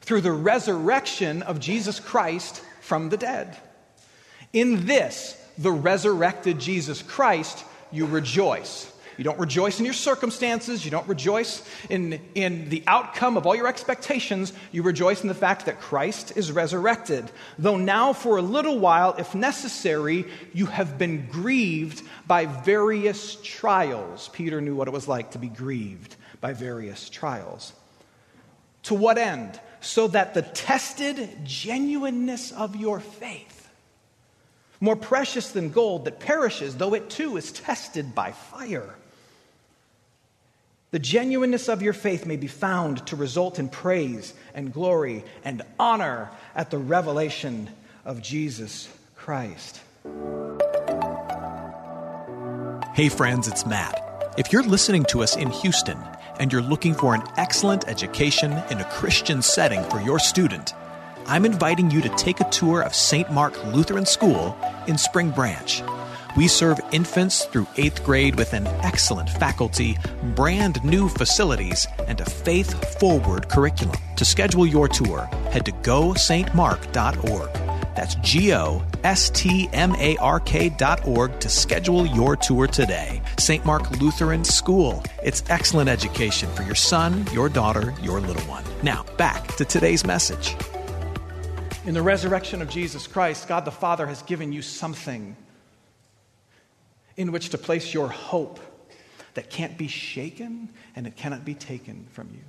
through 0.01 0.21
the 0.21 0.33
resurrection 0.33 1.43
of 1.43 1.61
Jesus 1.61 2.01
Christ 2.01 2.63
from 2.81 3.09
the 3.09 3.17
dead. 3.17 3.57
In 4.53 4.87
this, 4.87 5.41
the 5.59 5.73
resurrected 5.73 6.59
Jesus 6.59 7.03
Christ, 7.03 7.65
you 7.93 8.07
rejoice. 8.07 8.93
You 9.17 9.25
don't 9.25 9.39
rejoice 9.39 9.79
in 9.79 9.85
your 9.85 9.95
circumstances. 9.95 10.85
You 10.85 10.91
don't 10.91 11.09
rejoice 11.09 11.63
in, 11.89 12.21
in 12.35 12.69
the 12.69 12.83
outcome 12.87 13.37
of 13.37 13.47
all 13.47 13.55
your 13.55 13.67
expectations. 13.67 14.53
You 14.73 14.83
rejoice 14.83 15.23
in 15.23 15.29
the 15.29 15.35
fact 15.35 15.67
that 15.67 15.81
Christ 15.81 16.37
is 16.37 16.53
resurrected. 16.53 17.31
Though 17.59 17.79
now, 17.79 18.13
for 18.13 18.37
a 18.37 18.43
little 18.43 18.79
while, 18.79 19.15
if 19.19 19.35
necessary, 19.35 20.27
you 20.53 20.67
have 20.67 20.99
been 20.99 21.27
grieved 21.31 22.03
by 22.27 22.47
various 22.47 23.37
trials. 23.43 24.29
Peter 24.33 24.61
knew 24.61 24.77
what 24.77 24.89
it 24.89 24.93
was 24.93 25.09
like 25.09 25.31
to 25.31 25.39
be 25.39 25.49
grieved 25.49 26.17
by 26.41 26.53
various 26.53 27.09
trials. 27.09 27.73
To 28.85 28.95
what 28.95 29.19
end? 29.19 29.59
So 29.81 30.09
that 30.09 30.35
the 30.35 30.43
tested 30.43 31.39
genuineness 31.45 32.53
of 32.53 32.77
your 32.77 33.01
faith, 33.01 33.71
more 34.81 34.97
precious 34.97 35.53
than 35.53 35.71
gold 35.71 36.05
that 36.05 36.21
perishes, 36.21 36.77
though 36.77 36.93
it 36.93 37.09
too 37.09 37.39
is 37.39 37.51
tested 37.51 38.15
by 38.15 38.33
fire 38.33 38.95
the 40.91 40.99
genuineness 40.99 41.69
of 41.69 41.83
your 41.83 41.93
faith 41.93 42.27
may 42.27 42.37
be 42.37 42.47
found 42.47 43.07
to 43.07 43.17
result 43.17 43.59
in 43.59 43.69
praise 43.69 44.35
and 44.55 44.73
glory 44.73 45.25
and 45.45 45.63
honor 45.79 46.31
at 46.55 46.71
the 46.71 46.79
revelation 46.79 47.69
of 48.05 48.23
Jesus 48.23 48.89
Christ. 49.17 49.81
Hey, 52.95 53.09
friends, 53.09 53.49
it's 53.49 53.67
Matt. 53.67 54.01
If 54.39 54.53
you're 54.53 54.63
listening 54.63 55.05
to 55.07 55.23
us 55.23 55.37
in 55.37 55.51
Houston 55.51 55.99
and 56.39 56.53
you're 56.53 56.63
looking 56.63 56.95
for 56.95 57.15
an 57.15 57.23
excellent 57.37 57.89
education 57.89 58.53
in 58.71 58.79
a 58.79 58.85
Christian 58.85 59.43
setting 59.43 59.83
for 59.91 60.01
your 60.01 60.19
student, 60.19 60.73
I'm 61.27 61.45
inviting 61.45 61.91
you 61.91 62.01
to 62.03 62.09
take 62.11 62.41
a 62.41 62.49
tour 62.51 62.83
of 62.83 62.95
St. 62.95 63.31
Mark 63.33 63.63
Lutheran 63.67 64.07
School 64.07 64.57
in 64.87 64.97
Spring 64.97 65.31
Branch. 65.31 65.83
We 66.37 66.49
serve 66.49 66.79
infants 66.93 67.47
through 67.47 67.67
eighth 67.79 68.05
grade 68.05 68.35
with 68.35 68.53
an 68.53 68.67
excellent 68.83 69.31
faculty, 69.31 69.97
brand 70.35 70.85
new 70.85 71.09
facilities, 71.09 71.87
and 72.07 72.21
a 72.21 72.27
faith 72.27 72.99
forward 72.99 73.49
curriculum. 73.49 73.97
To 74.17 74.25
schedule 74.27 74.67
your 74.67 74.87
tour, 74.87 75.21
head 75.51 75.65
to 75.65 75.73
gostmark.org. 75.73 77.53
That's 77.97 78.17
G 78.17 78.53
O 78.53 78.85
S 79.03 79.31
T 79.31 79.71
M 79.73 79.95
A 79.97 80.19
R 80.19 80.39
K 80.41 80.69
dot 80.69 81.09
org 81.09 81.41
to 81.41 81.49
schedule 81.49 82.05
your 82.05 82.37
tour 82.37 82.67
today. 82.67 83.23
St. 83.39 83.65
Mark 83.65 83.91
Lutheran 83.93 84.45
School. 84.45 85.03
It's 85.23 85.43
excellent 85.49 85.89
education 85.89 86.51
for 86.51 86.63
your 86.65 86.75
son, 86.75 87.27
your 87.33 87.49
daughter, 87.49 87.95
your 88.03 88.21
little 88.21 88.43
one. 88.43 88.65
Now, 88.83 89.07
back 89.17 89.47
to 89.57 89.65
today's 89.65 90.05
message. 90.05 90.55
In 91.87 91.95
the 91.95 92.03
resurrection 92.03 92.61
of 92.61 92.69
Jesus 92.69 93.07
Christ, 93.07 93.49
God 93.49 93.65
the 93.65 93.71
Father 93.71 94.07
has 94.07 94.21
given 94.23 94.53
you 94.53 94.61
something 94.61 95.35
in 97.17 97.33
which 97.33 97.51
to 97.51 97.59
place 97.59 97.95
your 97.95 98.09
hope 98.09 98.61
that 99.35 99.51
can't 99.51 99.77
be 99.77 99.89
shaken 99.89 100.69
and 100.95 101.07
it 101.07 101.17
cannot 101.17 101.45
be 101.45 101.55
taken 101.55 102.07
from 102.13 102.29
you. 102.33 102.43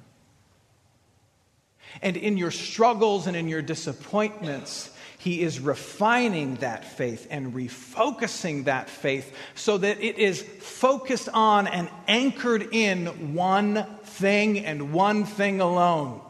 And 2.02 2.18
in 2.18 2.38
your 2.38 2.52
struggles 2.52 3.28
and 3.28 3.36
in 3.36 3.48
your 3.48 3.62
disappointments, 3.62 4.90
he 5.18 5.42
is 5.42 5.60
refining 5.60 6.56
that 6.56 6.86
faith 6.86 7.28
and 7.30 7.54
refocusing 7.54 8.66
that 8.66 8.90
faith 8.90 9.34
so 9.56 9.78
that 9.78 10.00
it 10.00 10.18
is 10.18 10.42
focused 10.42 11.30
on 11.34 11.68
and 11.68 11.90
anchored 12.08 12.70
in 12.74 13.34
one 13.34 13.86
thing 14.04 14.60
and 14.66 14.94
one 14.94 15.26
thing 15.26 15.62
alone 15.62 16.22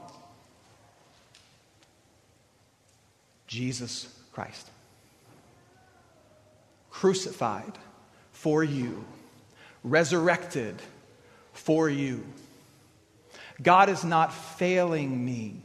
Jesus 3.48 4.14
Christ. 4.34 4.70
Crucified 6.92 7.78
for 8.38 8.64
you, 8.64 9.04
resurrected 9.84 10.76
for 11.54 11.90
you. 11.90 12.24
God 13.62 13.90
is 13.90 14.04
not 14.04 14.32
failing 14.32 15.26
me. 15.26 15.56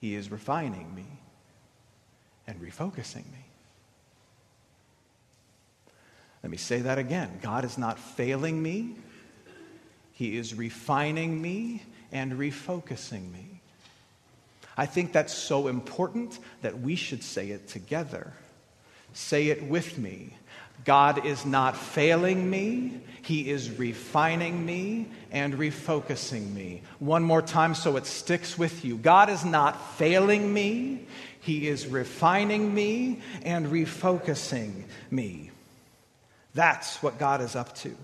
He 0.00 0.14
is 0.14 0.30
refining 0.30 0.94
me 0.94 1.04
and 2.46 2.58
refocusing 2.60 3.26
me. 3.26 3.44
Let 6.42 6.50
me 6.50 6.56
say 6.56 6.80
that 6.80 6.96
again. 6.96 7.38
God 7.42 7.66
is 7.66 7.76
not 7.76 7.98
failing 7.98 8.62
me. 8.62 8.96
He 10.12 10.38
is 10.38 10.54
refining 10.54 11.42
me 11.42 11.82
and 12.10 12.32
refocusing 12.32 13.30
me. 13.32 13.60
I 14.78 14.86
think 14.86 15.12
that's 15.12 15.34
so 15.34 15.68
important 15.68 16.38
that 16.62 16.80
we 16.80 16.96
should 16.96 17.22
say 17.22 17.50
it 17.50 17.68
together. 17.68 18.32
Say 19.16 19.48
it 19.48 19.62
with 19.62 19.96
me. 19.96 20.36
God 20.84 21.24
is 21.24 21.46
not 21.46 21.74
failing 21.74 22.50
me, 22.50 23.00
He 23.22 23.48
is 23.48 23.70
refining 23.70 24.64
me 24.64 25.08
and 25.32 25.54
refocusing 25.54 26.52
me. 26.52 26.82
One 26.98 27.22
more 27.22 27.40
time 27.40 27.74
so 27.74 27.96
it 27.96 28.04
sticks 28.04 28.58
with 28.58 28.84
you. 28.84 28.98
God 28.98 29.30
is 29.30 29.42
not 29.42 29.94
failing 29.96 30.52
me, 30.52 31.06
He 31.40 31.66
is 31.66 31.86
refining 31.86 32.74
me 32.74 33.22
and 33.42 33.68
refocusing 33.68 34.84
me. 35.10 35.50
That's 36.52 37.02
what 37.02 37.18
God 37.18 37.40
is 37.40 37.56
up 37.56 37.74
to. 37.76 37.96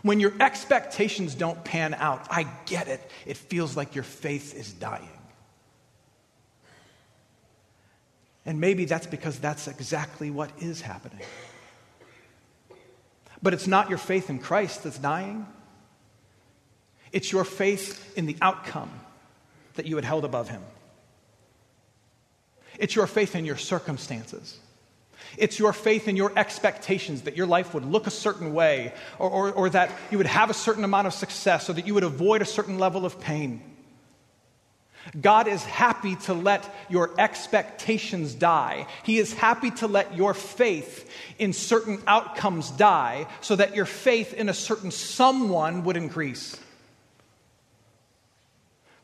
When 0.00 0.20
your 0.20 0.32
expectations 0.40 1.34
don't 1.34 1.62
pan 1.64 1.92
out, 1.92 2.26
I 2.30 2.44
get 2.64 2.88
it. 2.88 3.10
It 3.26 3.36
feels 3.36 3.76
like 3.76 3.94
your 3.94 4.04
faith 4.04 4.54
is 4.54 4.72
dying. 4.72 5.08
And 8.46 8.60
maybe 8.60 8.84
that's 8.84 9.06
because 9.06 9.38
that's 9.38 9.68
exactly 9.68 10.30
what 10.30 10.50
is 10.58 10.80
happening. 10.82 11.24
But 13.42 13.54
it's 13.54 13.66
not 13.66 13.88
your 13.88 13.98
faith 13.98 14.30
in 14.30 14.38
Christ 14.38 14.84
that's 14.84 14.98
dying, 14.98 15.46
it's 17.12 17.30
your 17.30 17.44
faith 17.44 18.16
in 18.16 18.26
the 18.26 18.36
outcome 18.42 18.90
that 19.74 19.86
you 19.86 19.96
had 19.96 20.04
held 20.04 20.24
above 20.24 20.48
Him. 20.48 20.62
It's 22.78 22.94
your 22.94 23.06
faith 23.06 23.36
in 23.36 23.44
your 23.44 23.56
circumstances. 23.56 24.58
It's 25.36 25.58
your 25.58 25.72
faith 25.72 26.08
in 26.08 26.16
your 26.16 26.32
expectations 26.36 27.22
that 27.22 27.36
your 27.36 27.46
life 27.46 27.74
would 27.74 27.84
look 27.84 28.06
a 28.06 28.10
certain 28.10 28.52
way, 28.52 28.92
or, 29.18 29.30
or, 29.30 29.52
or, 29.52 29.70
that 29.70 29.90
you 30.10 30.18
would 30.18 30.26
have 30.26 30.50
a 30.50 30.54
certain 30.54 30.84
amount 30.84 31.06
of 31.06 31.14
success, 31.14 31.68
or 31.70 31.72
that 31.74 31.86
you 31.86 31.94
would 31.94 32.04
avoid 32.04 32.42
a 32.42 32.44
certain 32.44 32.78
level 32.78 33.04
of 33.04 33.20
pain. 33.20 33.62
God 35.20 35.48
is 35.48 35.62
happy 35.64 36.16
to 36.16 36.34
let 36.34 36.74
your 36.88 37.10
expectations 37.18 38.34
die. 38.34 38.86
He 39.02 39.18
is 39.18 39.32
happy 39.32 39.70
to 39.72 39.86
let 39.86 40.16
your 40.16 40.34
faith 40.34 41.08
in 41.38 41.52
certain 41.52 42.02
outcomes 42.06 42.70
die 42.70 43.26
so 43.40 43.56
that 43.56 43.76
your 43.76 43.86
faith 43.86 44.32
in 44.32 44.48
a 44.48 44.54
certain 44.54 44.90
someone 44.90 45.84
would 45.84 45.96
increase. 45.96 46.58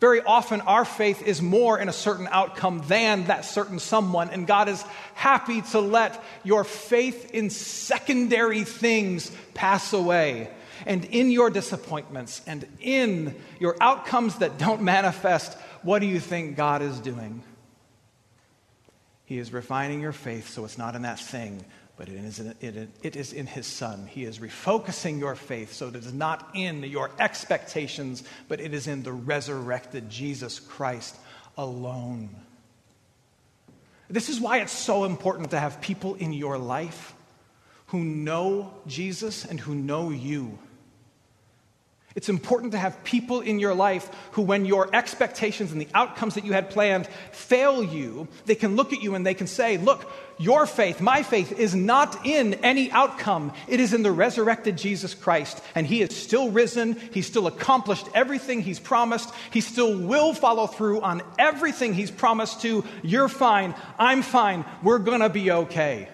Very 0.01 0.23
often, 0.23 0.63
our 0.63 0.87
faith 0.87 1.23
is 1.23 1.43
more 1.43 1.79
in 1.79 1.91
a 1.91 1.93
certain 1.93 2.27
outcome 2.31 2.83
than 2.89 3.27
that 3.27 3.45
certain 3.45 3.79
someone, 3.79 4.31
and 4.31 4.47
God 4.47 4.71
is 4.71 4.83
happy 5.13 5.61
to 5.73 5.81
let 5.81 6.25
your 6.43 6.65
faith 6.65 7.35
in 7.35 7.51
secondary 7.51 8.65
things 8.65 9.31
pass 9.53 9.93
away. 9.93 10.49
And 10.87 11.05
in 11.05 11.31
your 11.31 11.51
disappointments 11.51 12.41
and 12.47 12.67
in 12.81 13.35
your 13.59 13.77
outcomes 13.83 14.37
that 14.37 14.57
don't 14.57 14.81
manifest, 14.97 15.57
what 15.83 16.01
do 16.01 16.07
you 16.07 16.21
think 16.21 16.57
God 16.57 16.83
is 16.83 16.99
doing? 17.01 17.43
He 19.25 19.39
is 19.39 19.53
refining 19.53 20.01
your 20.01 20.13
faith 20.13 20.49
so 20.49 20.65
it's 20.65 20.79
not 20.79 20.97
in 20.97 21.03
that 21.03 21.21
thing, 21.21 21.65
but 21.97 22.09
it 22.09 22.17
is 22.17 22.41
in, 22.41 22.89
it, 23.03 23.17
is 23.17 23.33
in 23.33 23.47
His 23.47 23.67
Son. 23.67 24.07
He 24.07 24.25
is 24.25 24.39
refocusing 24.41 25.21
your 25.21 25.37
faith 25.37 25.73
so 25.73 25.89
it 25.89 25.95
is 25.95 26.13
not 26.13 26.51
in 26.55 26.83
your 26.83 27.11
expectations, 27.19 28.25
but 28.49 28.61
it 28.61 28.75
is 28.75 28.87
in 28.89 29.03
the 29.03 29.13
resurrected 29.13 30.11
Jesus 30.11 30.59
Christ 30.59 31.17
alone. 31.57 32.31
This 34.09 34.29
is 34.29 34.41
why 34.41 34.59
it's 34.59 34.73
so 34.73 35.05
important 35.05 35.53
to 35.53 35.61
have 35.61 35.81
people 35.81 36.17
in 36.17 36.33
your 36.33 36.59
life 36.59 37.15
who 37.87 38.03
know 38.03 38.73
Jesus 38.87 39.45
and 39.45 39.61
who 39.61 39.75
know 39.75 40.11
you. 40.11 40.59
It's 42.17 42.29
important 42.29 42.73
to 42.73 42.79
have 42.79 43.05
people 43.05 43.41
in 43.41 43.61
your 43.61 43.73
life 43.73 44.11
who, 44.33 44.43
when 44.43 44.65
your 44.65 44.89
expectations 44.93 45.71
and 45.71 45.81
the 45.81 45.87
outcomes 45.95 46.35
that 46.35 46.45
you 46.45 46.53
had 46.53 46.71
planned 46.71 47.07
fail 47.31 47.85
you, 47.85 48.27
they 48.47 48.57
can 48.57 48.75
look 48.75 48.93
at 48.93 49.01
you 49.01 49.15
and 49.15 49.25
they 49.25 49.35
can 49.35 49.47
say, 49.47 49.79
Look, 49.79 50.11
your 50.37 50.67
faith, 50.67 51.01
my 51.01 51.23
faith, 51.23 51.53
is 51.53 51.73
not 51.73 52.27
in 52.27 52.55
any 52.55 52.91
outcome. 52.91 53.53
It 53.69 53.79
is 53.79 53.95
in 53.95 54.03
the 54.03 54.11
resurrected 54.11 54.77
Jesus 54.77 55.15
Christ. 55.15 55.63
And 55.77 55.87
He 55.87 56.03
is 56.03 56.17
still 56.17 56.51
risen. 56.51 56.99
He's 57.13 57.29
still 57.29 57.47
accomplished 57.47 58.09
everything 58.13 58.61
He's 58.61 58.81
promised. 58.81 59.33
He 59.53 59.61
still 59.61 59.97
will 59.97 60.35
follow 60.35 60.67
through 60.67 61.03
on 61.03 61.23
everything 61.39 61.95
He's 61.95 62.11
promised 62.11 62.63
to. 62.63 62.85
You're 63.05 63.29
fine. 63.29 63.73
I'm 64.01 64.23
fine. 64.23 64.65
We're 64.83 64.99
going 64.99 65.21
to 65.21 65.29
be 65.29 65.53
okay. 65.53 66.09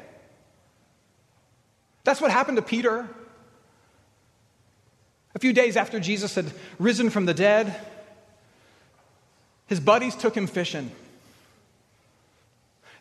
That's 2.05 2.21
what 2.21 2.31
happened 2.31 2.57
to 2.57 2.63
Peter. 2.63 3.09
A 5.37 5.39
few 5.39 5.53
days 5.53 5.77
after 5.77 6.01
Jesus 6.01 6.35
had 6.35 6.51
risen 6.79 7.11
from 7.11 7.27
the 7.27 7.35
dead, 7.35 7.77
his 9.67 9.81
buddies 9.81 10.17
took 10.17 10.35
him 10.35 10.47
fishing. 10.47 10.91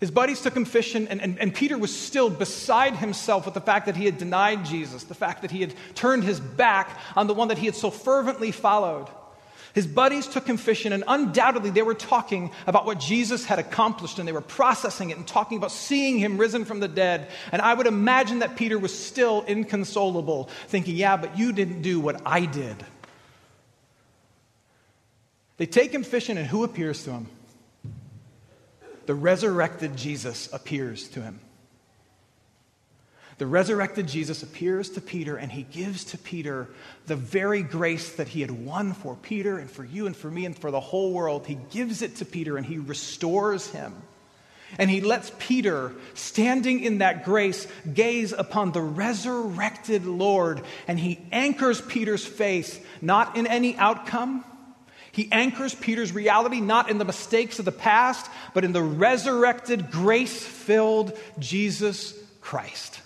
His 0.02 0.12
buddies 0.12 0.41
took 0.41 0.54
him 0.54 0.65
fishing, 0.65 1.08
and, 1.08 1.21
and, 1.21 1.39
and, 1.39 1.56
Peter 1.56 1.78
was 1.78 1.98
still 1.98 2.30
beside 2.30 2.98
himself 2.98 3.45
with 3.45 3.54
the 3.54 3.62
fact 3.62 3.86
that 3.86 3.95
he 3.95 4.04
had 4.04 4.17
denied 4.17 4.65
Jesus, 4.65 5.06
the 5.06 5.15
fact 5.15 5.43
that 5.43 5.52
he 5.52 5.62
had 5.62 5.74
turned 5.95 6.26
his 6.26 6.41
back 6.41 7.00
on 7.15 7.28
the 7.28 7.34
one 7.34 7.48
that 7.48 7.58
he 7.58 7.67
had 7.67 7.76
so 7.76 7.89
fervently 7.89 8.52
followed. 8.52 9.08
His 9.76 9.86
buddies 9.86 10.26
took 10.26 10.48
him 10.48 10.56
fishing, 10.56 10.94
and 10.94 11.04
undoubtedly 11.06 11.70
they 11.70 11.82
were 11.82 11.94
talking 11.94 12.52
about 12.66 12.86
what 12.86 12.98
Jesus 12.98 13.44
had 13.44 13.60
accomplished, 13.60 14.20
and 14.20 14.28
they 14.28 14.32
were 14.32 14.40
processing 14.40 15.10
it 15.10 15.18
and 15.18 15.28
talking 15.28 15.58
about 15.58 15.70
seeing 15.70 16.18
him 16.18 16.38
risen 16.38 16.64
from 16.64 16.80
the 16.80 16.88
dead. 16.88 17.30
And 17.52 17.62
I 17.62 17.74
would 17.74 17.86
imagine 17.86 18.40
that 18.40 18.56
Peter 18.56 18.80
was 18.80 18.98
still 18.98 19.42
inconsolable, 19.42 20.46
thinking, 20.68 20.96
Yeah, 20.96 21.18
but 21.18 21.38
you 21.38 21.52
didn't 21.52 21.82
do 21.82 22.00
what 22.00 22.22
I 22.26 22.46
did. 22.46 22.86
They 25.58 25.66
take 25.66 25.94
him 25.94 26.04
fishing, 26.04 26.38
and 26.38 26.48
who 26.48 26.64
appears 26.64 27.04
to 27.04 27.12
him? 27.12 27.28
The 29.08 29.14
resurrected 29.14 29.98
Jesus 29.98 30.48
appears 30.54 31.10
to 31.10 31.22
him. 31.22 31.42
The 33.38 33.45
resurrected 33.45 34.08
Jesus 34.08 34.43
appears 34.43 34.89
to 34.91 35.02
Peter 35.02 35.36
and 35.36 35.52
he 35.52 35.63
gives 35.63 36.06
to 36.06 36.17
Peter 36.17 36.69
the 37.06 37.17
very 37.17 37.63
grace 37.63 38.13
that 38.13 38.30
he 38.30 38.39
had 38.39 38.52
won 38.52 38.93
for 38.93 39.15
Peter 39.15 39.58
and 39.58 39.69
for 39.69 39.84
you 39.84 40.06
and 40.08 40.15
for 40.15 40.32
me 40.32 40.45
and 40.45 40.58
for 40.58 40.71
the 40.71 40.80
whole 40.80 41.12
world. 41.12 41.45
He 41.45 41.58
gives 41.71 42.02
it 42.02 42.17
to 42.17 42.26
Peter 42.26 42.56
and 42.56 42.65
he 42.65 42.78
restores 42.78 43.67
him. 43.67 43.93
And 44.78 44.89
he 44.89 45.00
lets 45.02 45.32
Peter, 45.38 45.93
standing 46.15 46.84
in 46.84 46.98
that 46.98 47.24
grace, 47.24 47.67
gaze 47.93 48.34
upon 48.34 48.71
the 48.71 48.82
resurrected 48.82 50.06
Lord. 50.06 50.62
And 50.88 51.00
he 51.00 51.19
anchors 51.32 51.82
Peter's 51.82 52.26
faith 52.26 52.86
not 53.02 53.38
in 53.38 53.48
any 53.48 53.78
outcome. 53.78 54.43
He 55.12 55.30
anchors 55.32 55.76
Peter's 55.76 56.12
reality 56.12 56.62
not 56.62 56.89
in 56.89 56.98
the 56.98 57.06
mistakes 57.06 57.60
of 57.60 57.65
the 57.65 57.71
past, 57.71 58.30
but 58.54 58.65
in 58.65 58.74
the 58.74 58.82
resurrected, 58.82 59.91
grace 59.91 60.43
filled 60.43 61.17
Jesus 61.39 62.13
Christ. 62.41 63.00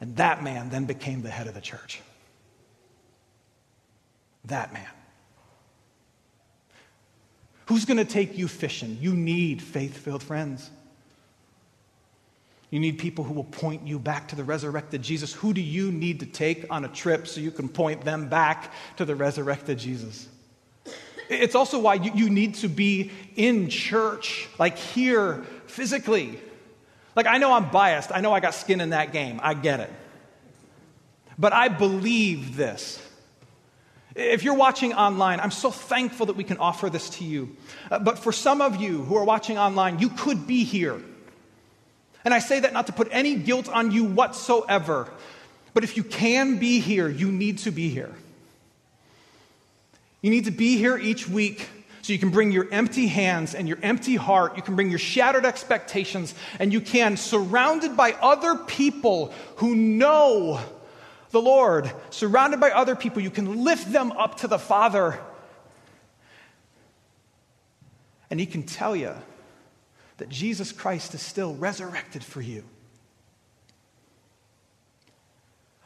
And 0.00 0.16
that 0.16 0.42
man 0.42 0.70
then 0.70 0.86
became 0.86 1.22
the 1.22 1.30
head 1.30 1.46
of 1.46 1.54
the 1.54 1.60
church. 1.60 2.00
That 4.46 4.72
man. 4.72 4.88
Who's 7.66 7.84
going 7.84 7.98
to 7.98 8.04
take 8.04 8.36
you 8.36 8.48
fishing? 8.48 8.98
You 9.00 9.14
need 9.14 9.62
faith 9.62 9.96
filled 9.96 10.22
friends. 10.22 10.70
You 12.70 12.80
need 12.80 12.98
people 12.98 13.24
who 13.24 13.34
will 13.34 13.44
point 13.44 13.86
you 13.86 13.98
back 13.98 14.28
to 14.28 14.36
the 14.36 14.44
resurrected 14.44 15.02
Jesus. 15.02 15.32
Who 15.32 15.52
do 15.52 15.60
you 15.60 15.92
need 15.92 16.20
to 16.20 16.26
take 16.26 16.66
on 16.70 16.84
a 16.84 16.88
trip 16.88 17.26
so 17.26 17.40
you 17.40 17.50
can 17.50 17.68
point 17.68 18.04
them 18.04 18.28
back 18.28 18.72
to 18.96 19.04
the 19.04 19.14
resurrected 19.14 19.78
Jesus? 19.78 20.28
It's 21.28 21.54
also 21.54 21.78
why 21.78 21.94
you, 21.94 22.12
you 22.14 22.30
need 22.30 22.56
to 22.56 22.68
be 22.68 23.10
in 23.36 23.68
church, 23.68 24.48
like 24.58 24.76
here 24.76 25.44
physically. 25.66 26.40
Like, 27.16 27.26
I 27.26 27.38
know 27.38 27.52
I'm 27.52 27.70
biased. 27.70 28.10
I 28.12 28.20
know 28.20 28.32
I 28.32 28.40
got 28.40 28.54
skin 28.54 28.80
in 28.80 28.90
that 28.90 29.12
game. 29.12 29.40
I 29.42 29.54
get 29.54 29.80
it. 29.80 29.90
But 31.38 31.52
I 31.52 31.68
believe 31.68 32.56
this 32.56 33.00
If 34.14 34.42
you're 34.42 34.54
watching 34.54 34.92
online, 34.92 35.40
I'm 35.40 35.50
so 35.50 35.70
thankful 35.70 36.26
that 36.26 36.36
we 36.36 36.44
can 36.44 36.58
offer 36.58 36.90
this 36.90 37.10
to 37.10 37.24
you. 37.24 37.56
Uh, 37.90 37.98
but 37.98 38.18
for 38.18 38.32
some 38.32 38.60
of 38.60 38.76
you 38.76 39.02
who 39.04 39.16
are 39.16 39.24
watching 39.24 39.56
online, 39.56 39.98
you 39.98 40.10
could 40.10 40.46
be 40.46 40.64
here. 40.64 41.00
And 42.24 42.34
I 42.34 42.40
say 42.40 42.60
that 42.60 42.72
not 42.72 42.86
to 42.88 42.92
put 42.92 43.08
any 43.10 43.36
guilt 43.36 43.68
on 43.68 43.92
you 43.92 44.04
whatsoever. 44.04 45.08
But 45.72 45.84
if 45.84 45.96
you 45.96 46.04
can 46.04 46.58
be 46.58 46.80
here, 46.80 47.08
you 47.08 47.32
need 47.32 47.58
to 47.58 47.70
be 47.70 47.88
here. 47.88 48.14
You 50.20 50.30
need 50.30 50.44
to 50.44 50.50
be 50.50 50.76
here 50.76 50.98
each 50.98 51.28
week 51.28 51.66
so 52.10 52.14
you 52.14 52.18
can 52.18 52.30
bring 52.30 52.50
your 52.50 52.66
empty 52.72 53.06
hands 53.06 53.54
and 53.54 53.68
your 53.68 53.78
empty 53.84 54.16
heart. 54.16 54.56
You 54.56 54.62
can 54.62 54.74
bring 54.74 54.90
your 54.90 54.98
shattered 54.98 55.44
expectations, 55.44 56.34
and 56.58 56.72
you 56.72 56.80
can, 56.80 57.16
surrounded 57.16 57.96
by 57.96 58.14
other 58.14 58.56
people 58.56 59.32
who 59.58 59.76
know 59.76 60.60
the 61.30 61.40
Lord, 61.40 61.88
surrounded 62.10 62.58
by 62.58 62.72
other 62.72 62.96
people, 62.96 63.22
you 63.22 63.30
can 63.30 63.62
lift 63.62 63.92
them 63.92 64.10
up 64.10 64.38
to 64.38 64.48
the 64.48 64.58
Father. 64.58 65.20
And 68.28 68.40
He 68.40 68.46
can 68.46 68.64
tell 68.64 68.96
you 68.96 69.14
that 70.16 70.28
Jesus 70.28 70.72
Christ 70.72 71.14
is 71.14 71.22
still 71.22 71.54
resurrected 71.54 72.24
for 72.24 72.40
you. 72.40 72.64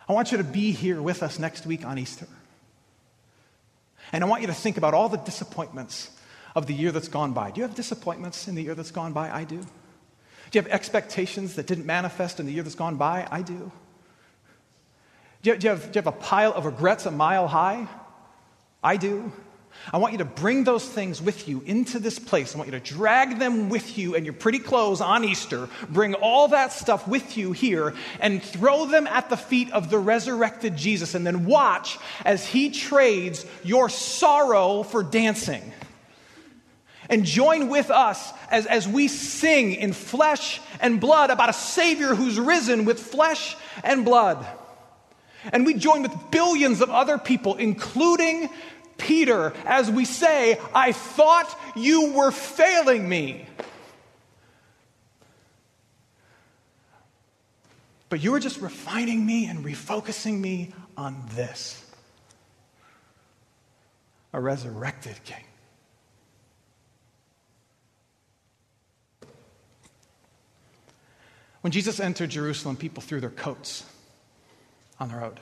I 0.08 0.14
want 0.14 0.32
you 0.32 0.38
to 0.38 0.44
be 0.44 0.72
here 0.72 1.02
with 1.02 1.22
us 1.22 1.38
next 1.38 1.66
week 1.66 1.84
on 1.84 1.98
Easter. 1.98 2.28
And 4.10 4.24
I 4.24 4.26
want 4.26 4.40
you 4.40 4.46
to 4.46 4.54
think 4.54 4.78
about 4.78 4.94
all 4.94 5.10
the 5.10 5.18
disappointments 5.18 6.10
of 6.54 6.66
the 6.66 6.74
year 6.74 6.92
that's 6.92 7.08
gone 7.08 7.32
by. 7.32 7.50
Do 7.50 7.60
you 7.60 7.66
have 7.66 7.74
disappointments 7.74 8.48
in 8.48 8.54
the 8.54 8.62
year 8.62 8.74
that's 8.74 8.90
gone 8.90 9.12
by? 9.12 9.30
I 9.30 9.44
do. 9.44 9.56
Do 9.56 10.58
you 10.58 10.62
have 10.62 10.70
expectations 10.70 11.54
that 11.56 11.66
didn't 11.66 11.86
manifest 11.86 12.38
in 12.38 12.46
the 12.46 12.52
year 12.52 12.62
that's 12.62 12.76
gone 12.76 12.96
by? 12.96 13.26
I 13.30 13.42
do. 13.42 13.72
Do 15.42 15.50
you, 15.50 15.68
have, 15.68 15.82
do 15.82 15.98
you 15.98 16.02
have 16.02 16.06
a 16.06 16.12
pile 16.12 16.52
of 16.54 16.64
regrets 16.64 17.06
a 17.06 17.10
mile 17.10 17.48
high? 17.48 17.86
I 18.82 18.96
do. 18.96 19.32
I 19.92 19.98
want 19.98 20.12
you 20.12 20.18
to 20.18 20.24
bring 20.24 20.64
those 20.64 20.88
things 20.88 21.20
with 21.20 21.48
you 21.48 21.62
into 21.66 21.98
this 21.98 22.18
place. 22.18 22.54
I 22.54 22.58
want 22.58 22.72
you 22.72 22.78
to 22.78 22.94
drag 22.94 23.38
them 23.38 23.68
with 23.68 23.98
you 23.98 24.14
and 24.14 24.24
your 24.24 24.32
pretty 24.32 24.58
clothes 24.58 25.00
on 25.00 25.24
Easter. 25.24 25.68
Bring 25.90 26.14
all 26.14 26.48
that 26.48 26.72
stuff 26.72 27.06
with 27.06 27.36
you 27.36 27.52
here 27.52 27.94
and 28.20 28.42
throw 28.42 28.86
them 28.86 29.06
at 29.06 29.28
the 29.28 29.36
feet 29.36 29.70
of 29.72 29.90
the 29.90 29.98
resurrected 29.98 30.76
Jesus. 30.76 31.14
And 31.14 31.26
then 31.26 31.44
watch 31.44 31.98
as 32.24 32.46
he 32.46 32.70
trades 32.70 33.44
your 33.62 33.88
sorrow 33.88 34.82
for 34.82 35.02
dancing. 35.02 35.72
And 37.08 37.24
join 37.24 37.68
with 37.68 37.90
us 37.90 38.32
as, 38.50 38.66
as 38.66 38.88
we 38.88 39.08
sing 39.08 39.72
in 39.72 39.92
flesh 39.92 40.60
and 40.80 41.00
blood 41.00 41.30
about 41.30 41.48
a 41.48 41.52
Savior 41.52 42.14
who's 42.14 42.38
risen 42.38 42.84
with 42.84 43.00
flesh 43.00 43.56
and 43.82 44.04
blood. 44.04 44.46
And 45.52 45.66
we 45.66 45.74
join 45.74 46.02
with 46.02 46.12
billions 46.30 46.80
of 46.80 46.90
other 46.90 47.18
people, 47.18 47.56
including 47.56 48.48
Peter 48.96 49.52
as 49.66 49.90
we 49.90 50.04
say, 50.04 50.58
I 50.74 50.92
thought 50.92 51.58
you 51.76 52.12
were 52.12 52.30
failing 52.30 53.08
me. 53.08 53.46
But 58.08 58.22
you 58.22 58.32
were 58.32 58.40
just 58.40 58.60
refining 58.60 59.26
me 59.26 59.46
and 59.46 59.64
refocusing 59.64 60.38
me 60.38 60.72
on 60.96 61.20
this 61.34 61.80
a 64.32 64.40
resurrected 64.40 65.14
king. 65.24 65.44
When 71.64 71.70
Jesus 71.70 71.98
entered 71.98 72.28
Jerusalem, 72.28 72.76
people 72.76 73.02
threw 73.02 73.20
their 73.20 73.30
coats 73.30 73.86
on 75.00 75.08
the 75.08 75.16
road. 75.16 75.40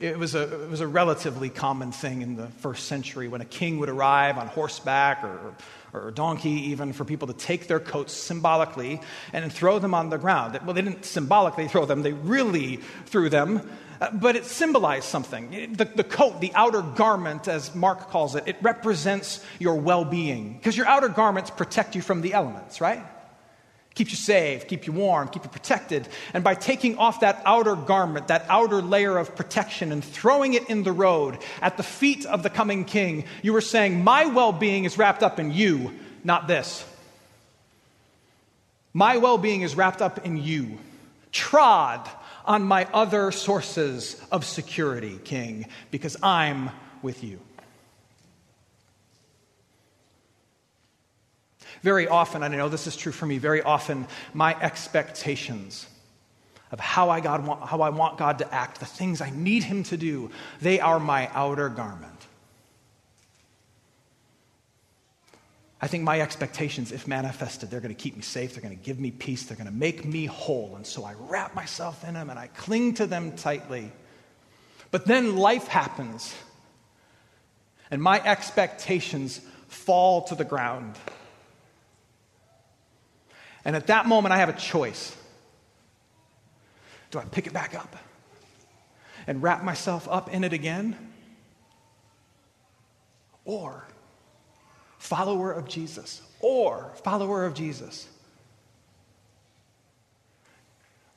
It 0.00 0.18
was, 0.18 0.34
a, 0.34 0.64
it 0.64 0.68
was 0.68 0.80
a 0.80 0.88
relatively 0.88 1.48
common 1.48 1.92
thing 1.92 2.20
in 2.20 2.34
the 2.34 2.48
first 2.48 2.88
century 2.88 3.28
when 3.28 3.40
a 3.40 3.44
king 3.44 3.78
would 3.78 3.88
arrive 3.88 4.36
on 4.36 4.48
horseback 4.48 5.22
or, 5.22 5.54
or 5.92 6.10
donkey, 6.10 6.70
even 6.70 6.92
for 6.92 7.04
people 7.04 7.28
to 7.28 7.34
take 7.34 7.68
their 7.68 7.78
coats 7.78 8.12
symbolically 8.12 9.00
and 9.32 9.52
throw 9.52 9.78
them 9.78 9.94
on 9.94 10.10
the 10.10 10.18
ground. 10.18 10.58
Well, 10.64 10.74
they 10.74 10.82
didn't 10.82 11.04
symbolically 11.04 11.68
throw 11.68 11.86
them, 11.86 12.02
they 12.02 12.14
really 12.14 12.80
threw 13.06 13.28
them, 13.28 13.70
uh, 14.00 14.10
but 14.10 14.34
it 14.34 14.44
symbolized 14.44 15.04
something. 15.04 15.72
The, 15.72 15.84
the 15.84 16.02
coat, 16.02 16.40
the 16.40 16.50
outer 16.56 16.82
garment, 16.82 17.46
as 17.46 17.72
Mark 17.76 18.10
calls 18.10 18.34
it, 18.34 18.42
it 18.48 18.56
represents 18.60 19.38
your 19.60 19.76
well 19.76 20.04
being 20.04 20.54
because 20.54 20.76
your 20.76 20.86
outer 20.86 21.08
garments 21.08 21.50
protect 21.50 21.94
you 21.94 22.02
from 22.02 22.22
the 22.22 22.32
elements, 22.32 22.80
right? 22.80 23.04
Keeps 23.94 24.10
you 24.10 24.16
safe, 24.16 24.66
keep 24.66 24.86
you 24.86 24.92
warm, 24.92 25.28
keep 25.28 25.44
you 25.44 25.50
protected. 25.50 26.08
And 26.32 26.42
by 26.42 26.54
taking 26.54 26.98
off 26.98 27.20
that 27.20 27.40
outer 27.44 27.76
garment, 27.76 28.28
that 28.28 28.44
outer 28.48 28.82
layer 28.82 29.16
of 29.16 29.36
protection, 29.36 29.92
and 29.92 30.04
throwing 30.04 30.54
it 30.54 30.68
in 30.68 30.82
the 30.82 30.92
road 30.92 31.38
at 31.62 31.76
the 31.76 31.82
feet 31.82 32.26
of 32.26 32.42
the 32.42 32.50
coming 32.50 32.84
king, 32.84 33.24
you 33.42 33.52
were 33.52 33.60
saying, 33.60 34.02
My 34.02 34.26
well 34.26 34.52
being 34.52 34.84
is 34.84 34.98
wrapped 34.98 35.22
up 35.22 35.38
in 35.38 35.52
you, 35.52 35.92
not 36.24 36.48
this. 36.48 36.84
My 38.92 39.16
well 39.16 39.38
being 39.38 39.62
is 39.62 39.76
wrapped 39.76 40.02
up 40.02 40.24
in 40.26 40.36
you. 40.36 40.78
Trod 41.30 42.08
on 42.44 42.62
my 42.62 42.86
other 42.92 43.32
sources 43.32 44.20
of 44.30 44.44
security, 44.44 45.18
king, 45.24 45.66
because 45.90 46.16
I'm 46.22 46.70
with 47.02 47.24
you. 47.24 47.40
Very 51.84 52.08
often, 52.08 52.42
I 52.42 52.48
know 52.48 52.70
this 52.70 52.86
is 52.86 52.96
true 52.96 53.12
for 53.12 53.26
me, 53.26 53.36
very 53.36 53.60
often 53.60 54.06
my 54.32 54.58
expectations 54.58 55.86
of 56.72 56.80
how 56.80 57.10
I, 57.10 57.20
God 57.20 57.46
want, 57.46 57.62
how 57.62 57.82
I 57.82 57.90
want 57.90 58.16
God 58.16 58.38
to 58.38 58.54
act, 58.54 58.80
the 58.80 58.86
things 58.86 59.20
I 59.20 59.28
need 59.28 59.64
Him 59.64 59.82
to 59.84 59.98
do, 59.98 60.30
they 60.62 60.80
are 60.80 60.98
my 60.98 61.28
outer 61.34 61.68
garment. 61.68 62.26
I 65.82 65.86
think 65.86 66.04
my 66.04 66.22
expectations, 66.22 66.90
if 66.90 67.06
manifested, 67.06 67.70
they're 67.70 67.80
going 67.80 67.94
to 67.94 68.02
keep 68.02 68.16
me 68.16 68.22
safe, 68.22 68.54
they're 68.54 68.62
going 68.62 68.78
to 68.78 68.82
give 68.82 68.98
me 68.98 69.10
peace, 69.10 69.42
they're 69.42 69.56
going 69.58 69.68
to 69.68 69.74
make 69.74 70.06
me 70.06 70.24
whole. 70.24 70.76
And 70.76 70.86
so 70.86 71.04
I 71.04 71.12
wrap 71.18 71.54
myself 71.54 72.02
in 72.08 72.14
them 72.14 72.30
and 72.30 72.38
I 72.38 72.46
cling 72.46 72.94
to 72.94 73.06
them 73.06 73.32
tightly. 73.32 73.92
But 74.90 75.04
then 75.04 75.36
life 75.36 75.66
happens, 75.66 76.34
and 77.90 78.02
my 78.02 78.22
expectations 78.24 79.42
fall 79.68 80.22
to 80.22 80.34
the 80.34 80.44
ground. 80.44 80.96
And 83.64 83.74
at 83.74 83.86
that 83.86 84.06
moment, 84.06 84.32
I 84.32 84.38
have 84.38 84.48
a 84.48 84.54
choice. 84.54 85.16
Do 87.10 87.18
I 87.18 87.24
pick 87.24 87.46
it 87.46 87.52
back 87.52 87.74
up 87.74 87.96
and 89.26 89.42
wrap 89.42 89.62
myself 89.62 90.08
up 90.10 90.32
in 90.32 90.44
it 90.44 90.52
again? 90.52 90.96
Or, 93.44 93.86
follower 94.98 95.52
of 95.52 95.68
Jesus, 95.68 96.22
or 96.40 96.92
follower 97.04 97.44
of 97.44 97.54
Jesus, 97.54 98.08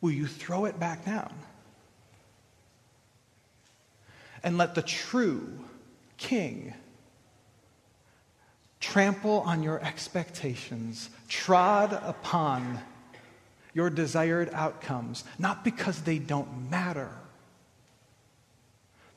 will 0.01 0.12
you 0.12 0.27
throw 0.27 0.65
it 0.65 0.79
back 0.79 1.05
down 1.05 1.33
and 4.43 4.57
let 4.57 4.75
the 4.75 4.81
true 4.81 5.60
king 6.17 6.73
trample 8.79 9.41
on 9.41 9.63
your 9.63 9.83
expectations, 9.83 11.09
trod 11.27 11.93
upon 12.03 12.79
your 13.73 13.89
desired 13.89 14.49
outcomes, 14.53 15.23
not 15.37 15.63
because 15.63 16.01
they 16.01 16.19
don't 16.19 16.69
matter, 16.69 17.11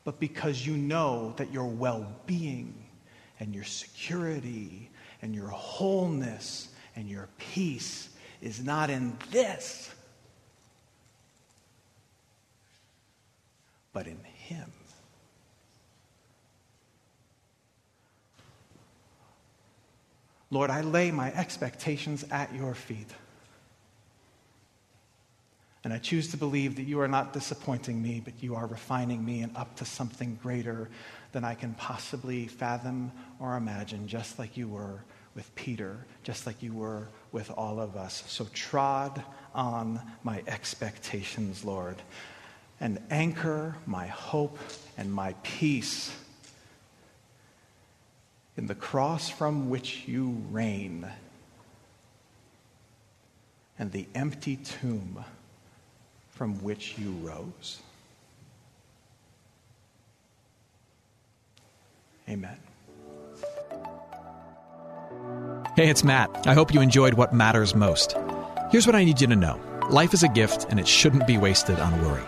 but 0.04 0.20
because 0.20 0.66
you 0.66 0.76
know 0.76 1.34
that 1.36 1.52
your 1.52 1.66
well 1.66 2.06
being 2.26 2.74
and 3.38 3.54
your 3.54 3.64
security 3.64 4.90
and 5.22 5.34
your 5.34 5.48
wholeness 5.48 6.68
and 6.96 7.08
your 7.08 7.28
peace 7.38 8.08
is 8.42 8.62
not 8.62 8.90
in 8.90 9.16
this, 9.30 9.90
but 13.92 14.06
in 14.06 14.18
Him. 14.24 14.72
Lord, 20.50 20.70
I 20.70 20.80
lay 20.80 21.10
my 21.10 21.32
expectations 21.34 22.24
at 22.30 22.54
your 22.54 22.74
feet. 22.74 23.08
And 25.82 25.92
I 25.92 25.98
choose 25.98 26.28
to 26.32 26.36
believe 26.36 26.76
that 26.76 26.82
you 26.82 27.00
are 27.00 27.08
not 27.08 27.32
disappointing 27.32 28.02
me, 28.02 28.20
but 28.22 28.34
you 28.42 28.54
are 28.54 28.66
refining 28.66 29.24
me 29.24 29.40
and 29.40 29.56
up 29.56 29.76
to 29.76 29.84
something 29.84 30.38
greater 30.42 30.90
than 31.32 31.42
I 31.44 31.54
can 31.54 31.72
possibly 31.74 32.48
fathom 32.48 33.12
or 33.38 33.56
imagine, 33.56 34.06
just 34.06 34.38
like 34.38 34.56
you 34.56 34.68
were 34.68 35.02
with 35.34 35.54
Peter, 35.54 36.04
just 36.22 36.46
like 36.46 36.62
you 36.62 36.74
were 36.74 37.08
with 37.32 37.50
all 37.52 37.80
of 37.80 37.96
us. 37.96 38.24
So 38.26 38.46
trod 38.52 39.22
on 39.54 40.00
my 40.22 40.42
expectations, 40.46 41.64
Lord, 41.64 42.02
and 42.80 43.00
anchor 43.10 43.76
my 43.86 44.06
hope 44.06 44.58
and 44.98 45.10
my 45.10 45.34
peace 45.42 46.14
in 48.60 48.66
the 48.66 48.74
cross 48.74 49.30
from 49.30 49.70
which 49.70 50.02
you 50.06 50.36
reign 50.50 51.10
and 53.78 53.90
the 53.90 54.06
empty 54.14 54.56
tomb 54.56 55.24
from 56.28 56.62
which 56.62 56.98
you 56.98 57.10
rose. 57.22 57.80
Amen. 62.28 62.58
Hey, 65.74 65.88
it's 65.88 66.04
Matt. 66.04 66.46
I 66.46 66.52
hope 66.52 66.74
you 66.74 66.82
enjoyed 66.82 67.14
what 67.14 67.32
matters 67.32 67.74
most. 67.74 68.14
Here's 68.70 68.86
what 68.86 68.94
I 68.94 69.04
need 69.04 69.22
you 69.22 69.26
to 69.28 69.36
know 69.36 69.58
life 69.88 70.12
is 70.12 70.22
a 70.22 70.28
gift, 70.28 70.66
and 70.68 70.78
it 70.78 70.86
shouldn't 70.86 71.26
be 71.26 71.38
wasted 71.38 71.80
on 71.80 71.98
worry. 72.02 72.22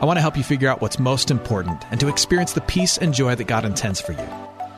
I 0.00 0.04
want 0.04 0.18
to 0.18 0.22
help 0.22 0.36
you 0.36 0.44
figure 0.44 0.68
out 0.68 0.80
what's 0.80 1.00
most 1.00 1.32
important 1.32 1.84
and 1.90 1.98
to 1.98 2.06
experience 2.06 2.52
the 2.52 2.60
peace 2.60 2.96
and 2.96 3.12
joy 3.12 3.34
that 3.34 3.48
God 3.48 3.64
intends 3.64 4.00
for 4.00 4.12
you. 4.12 4.43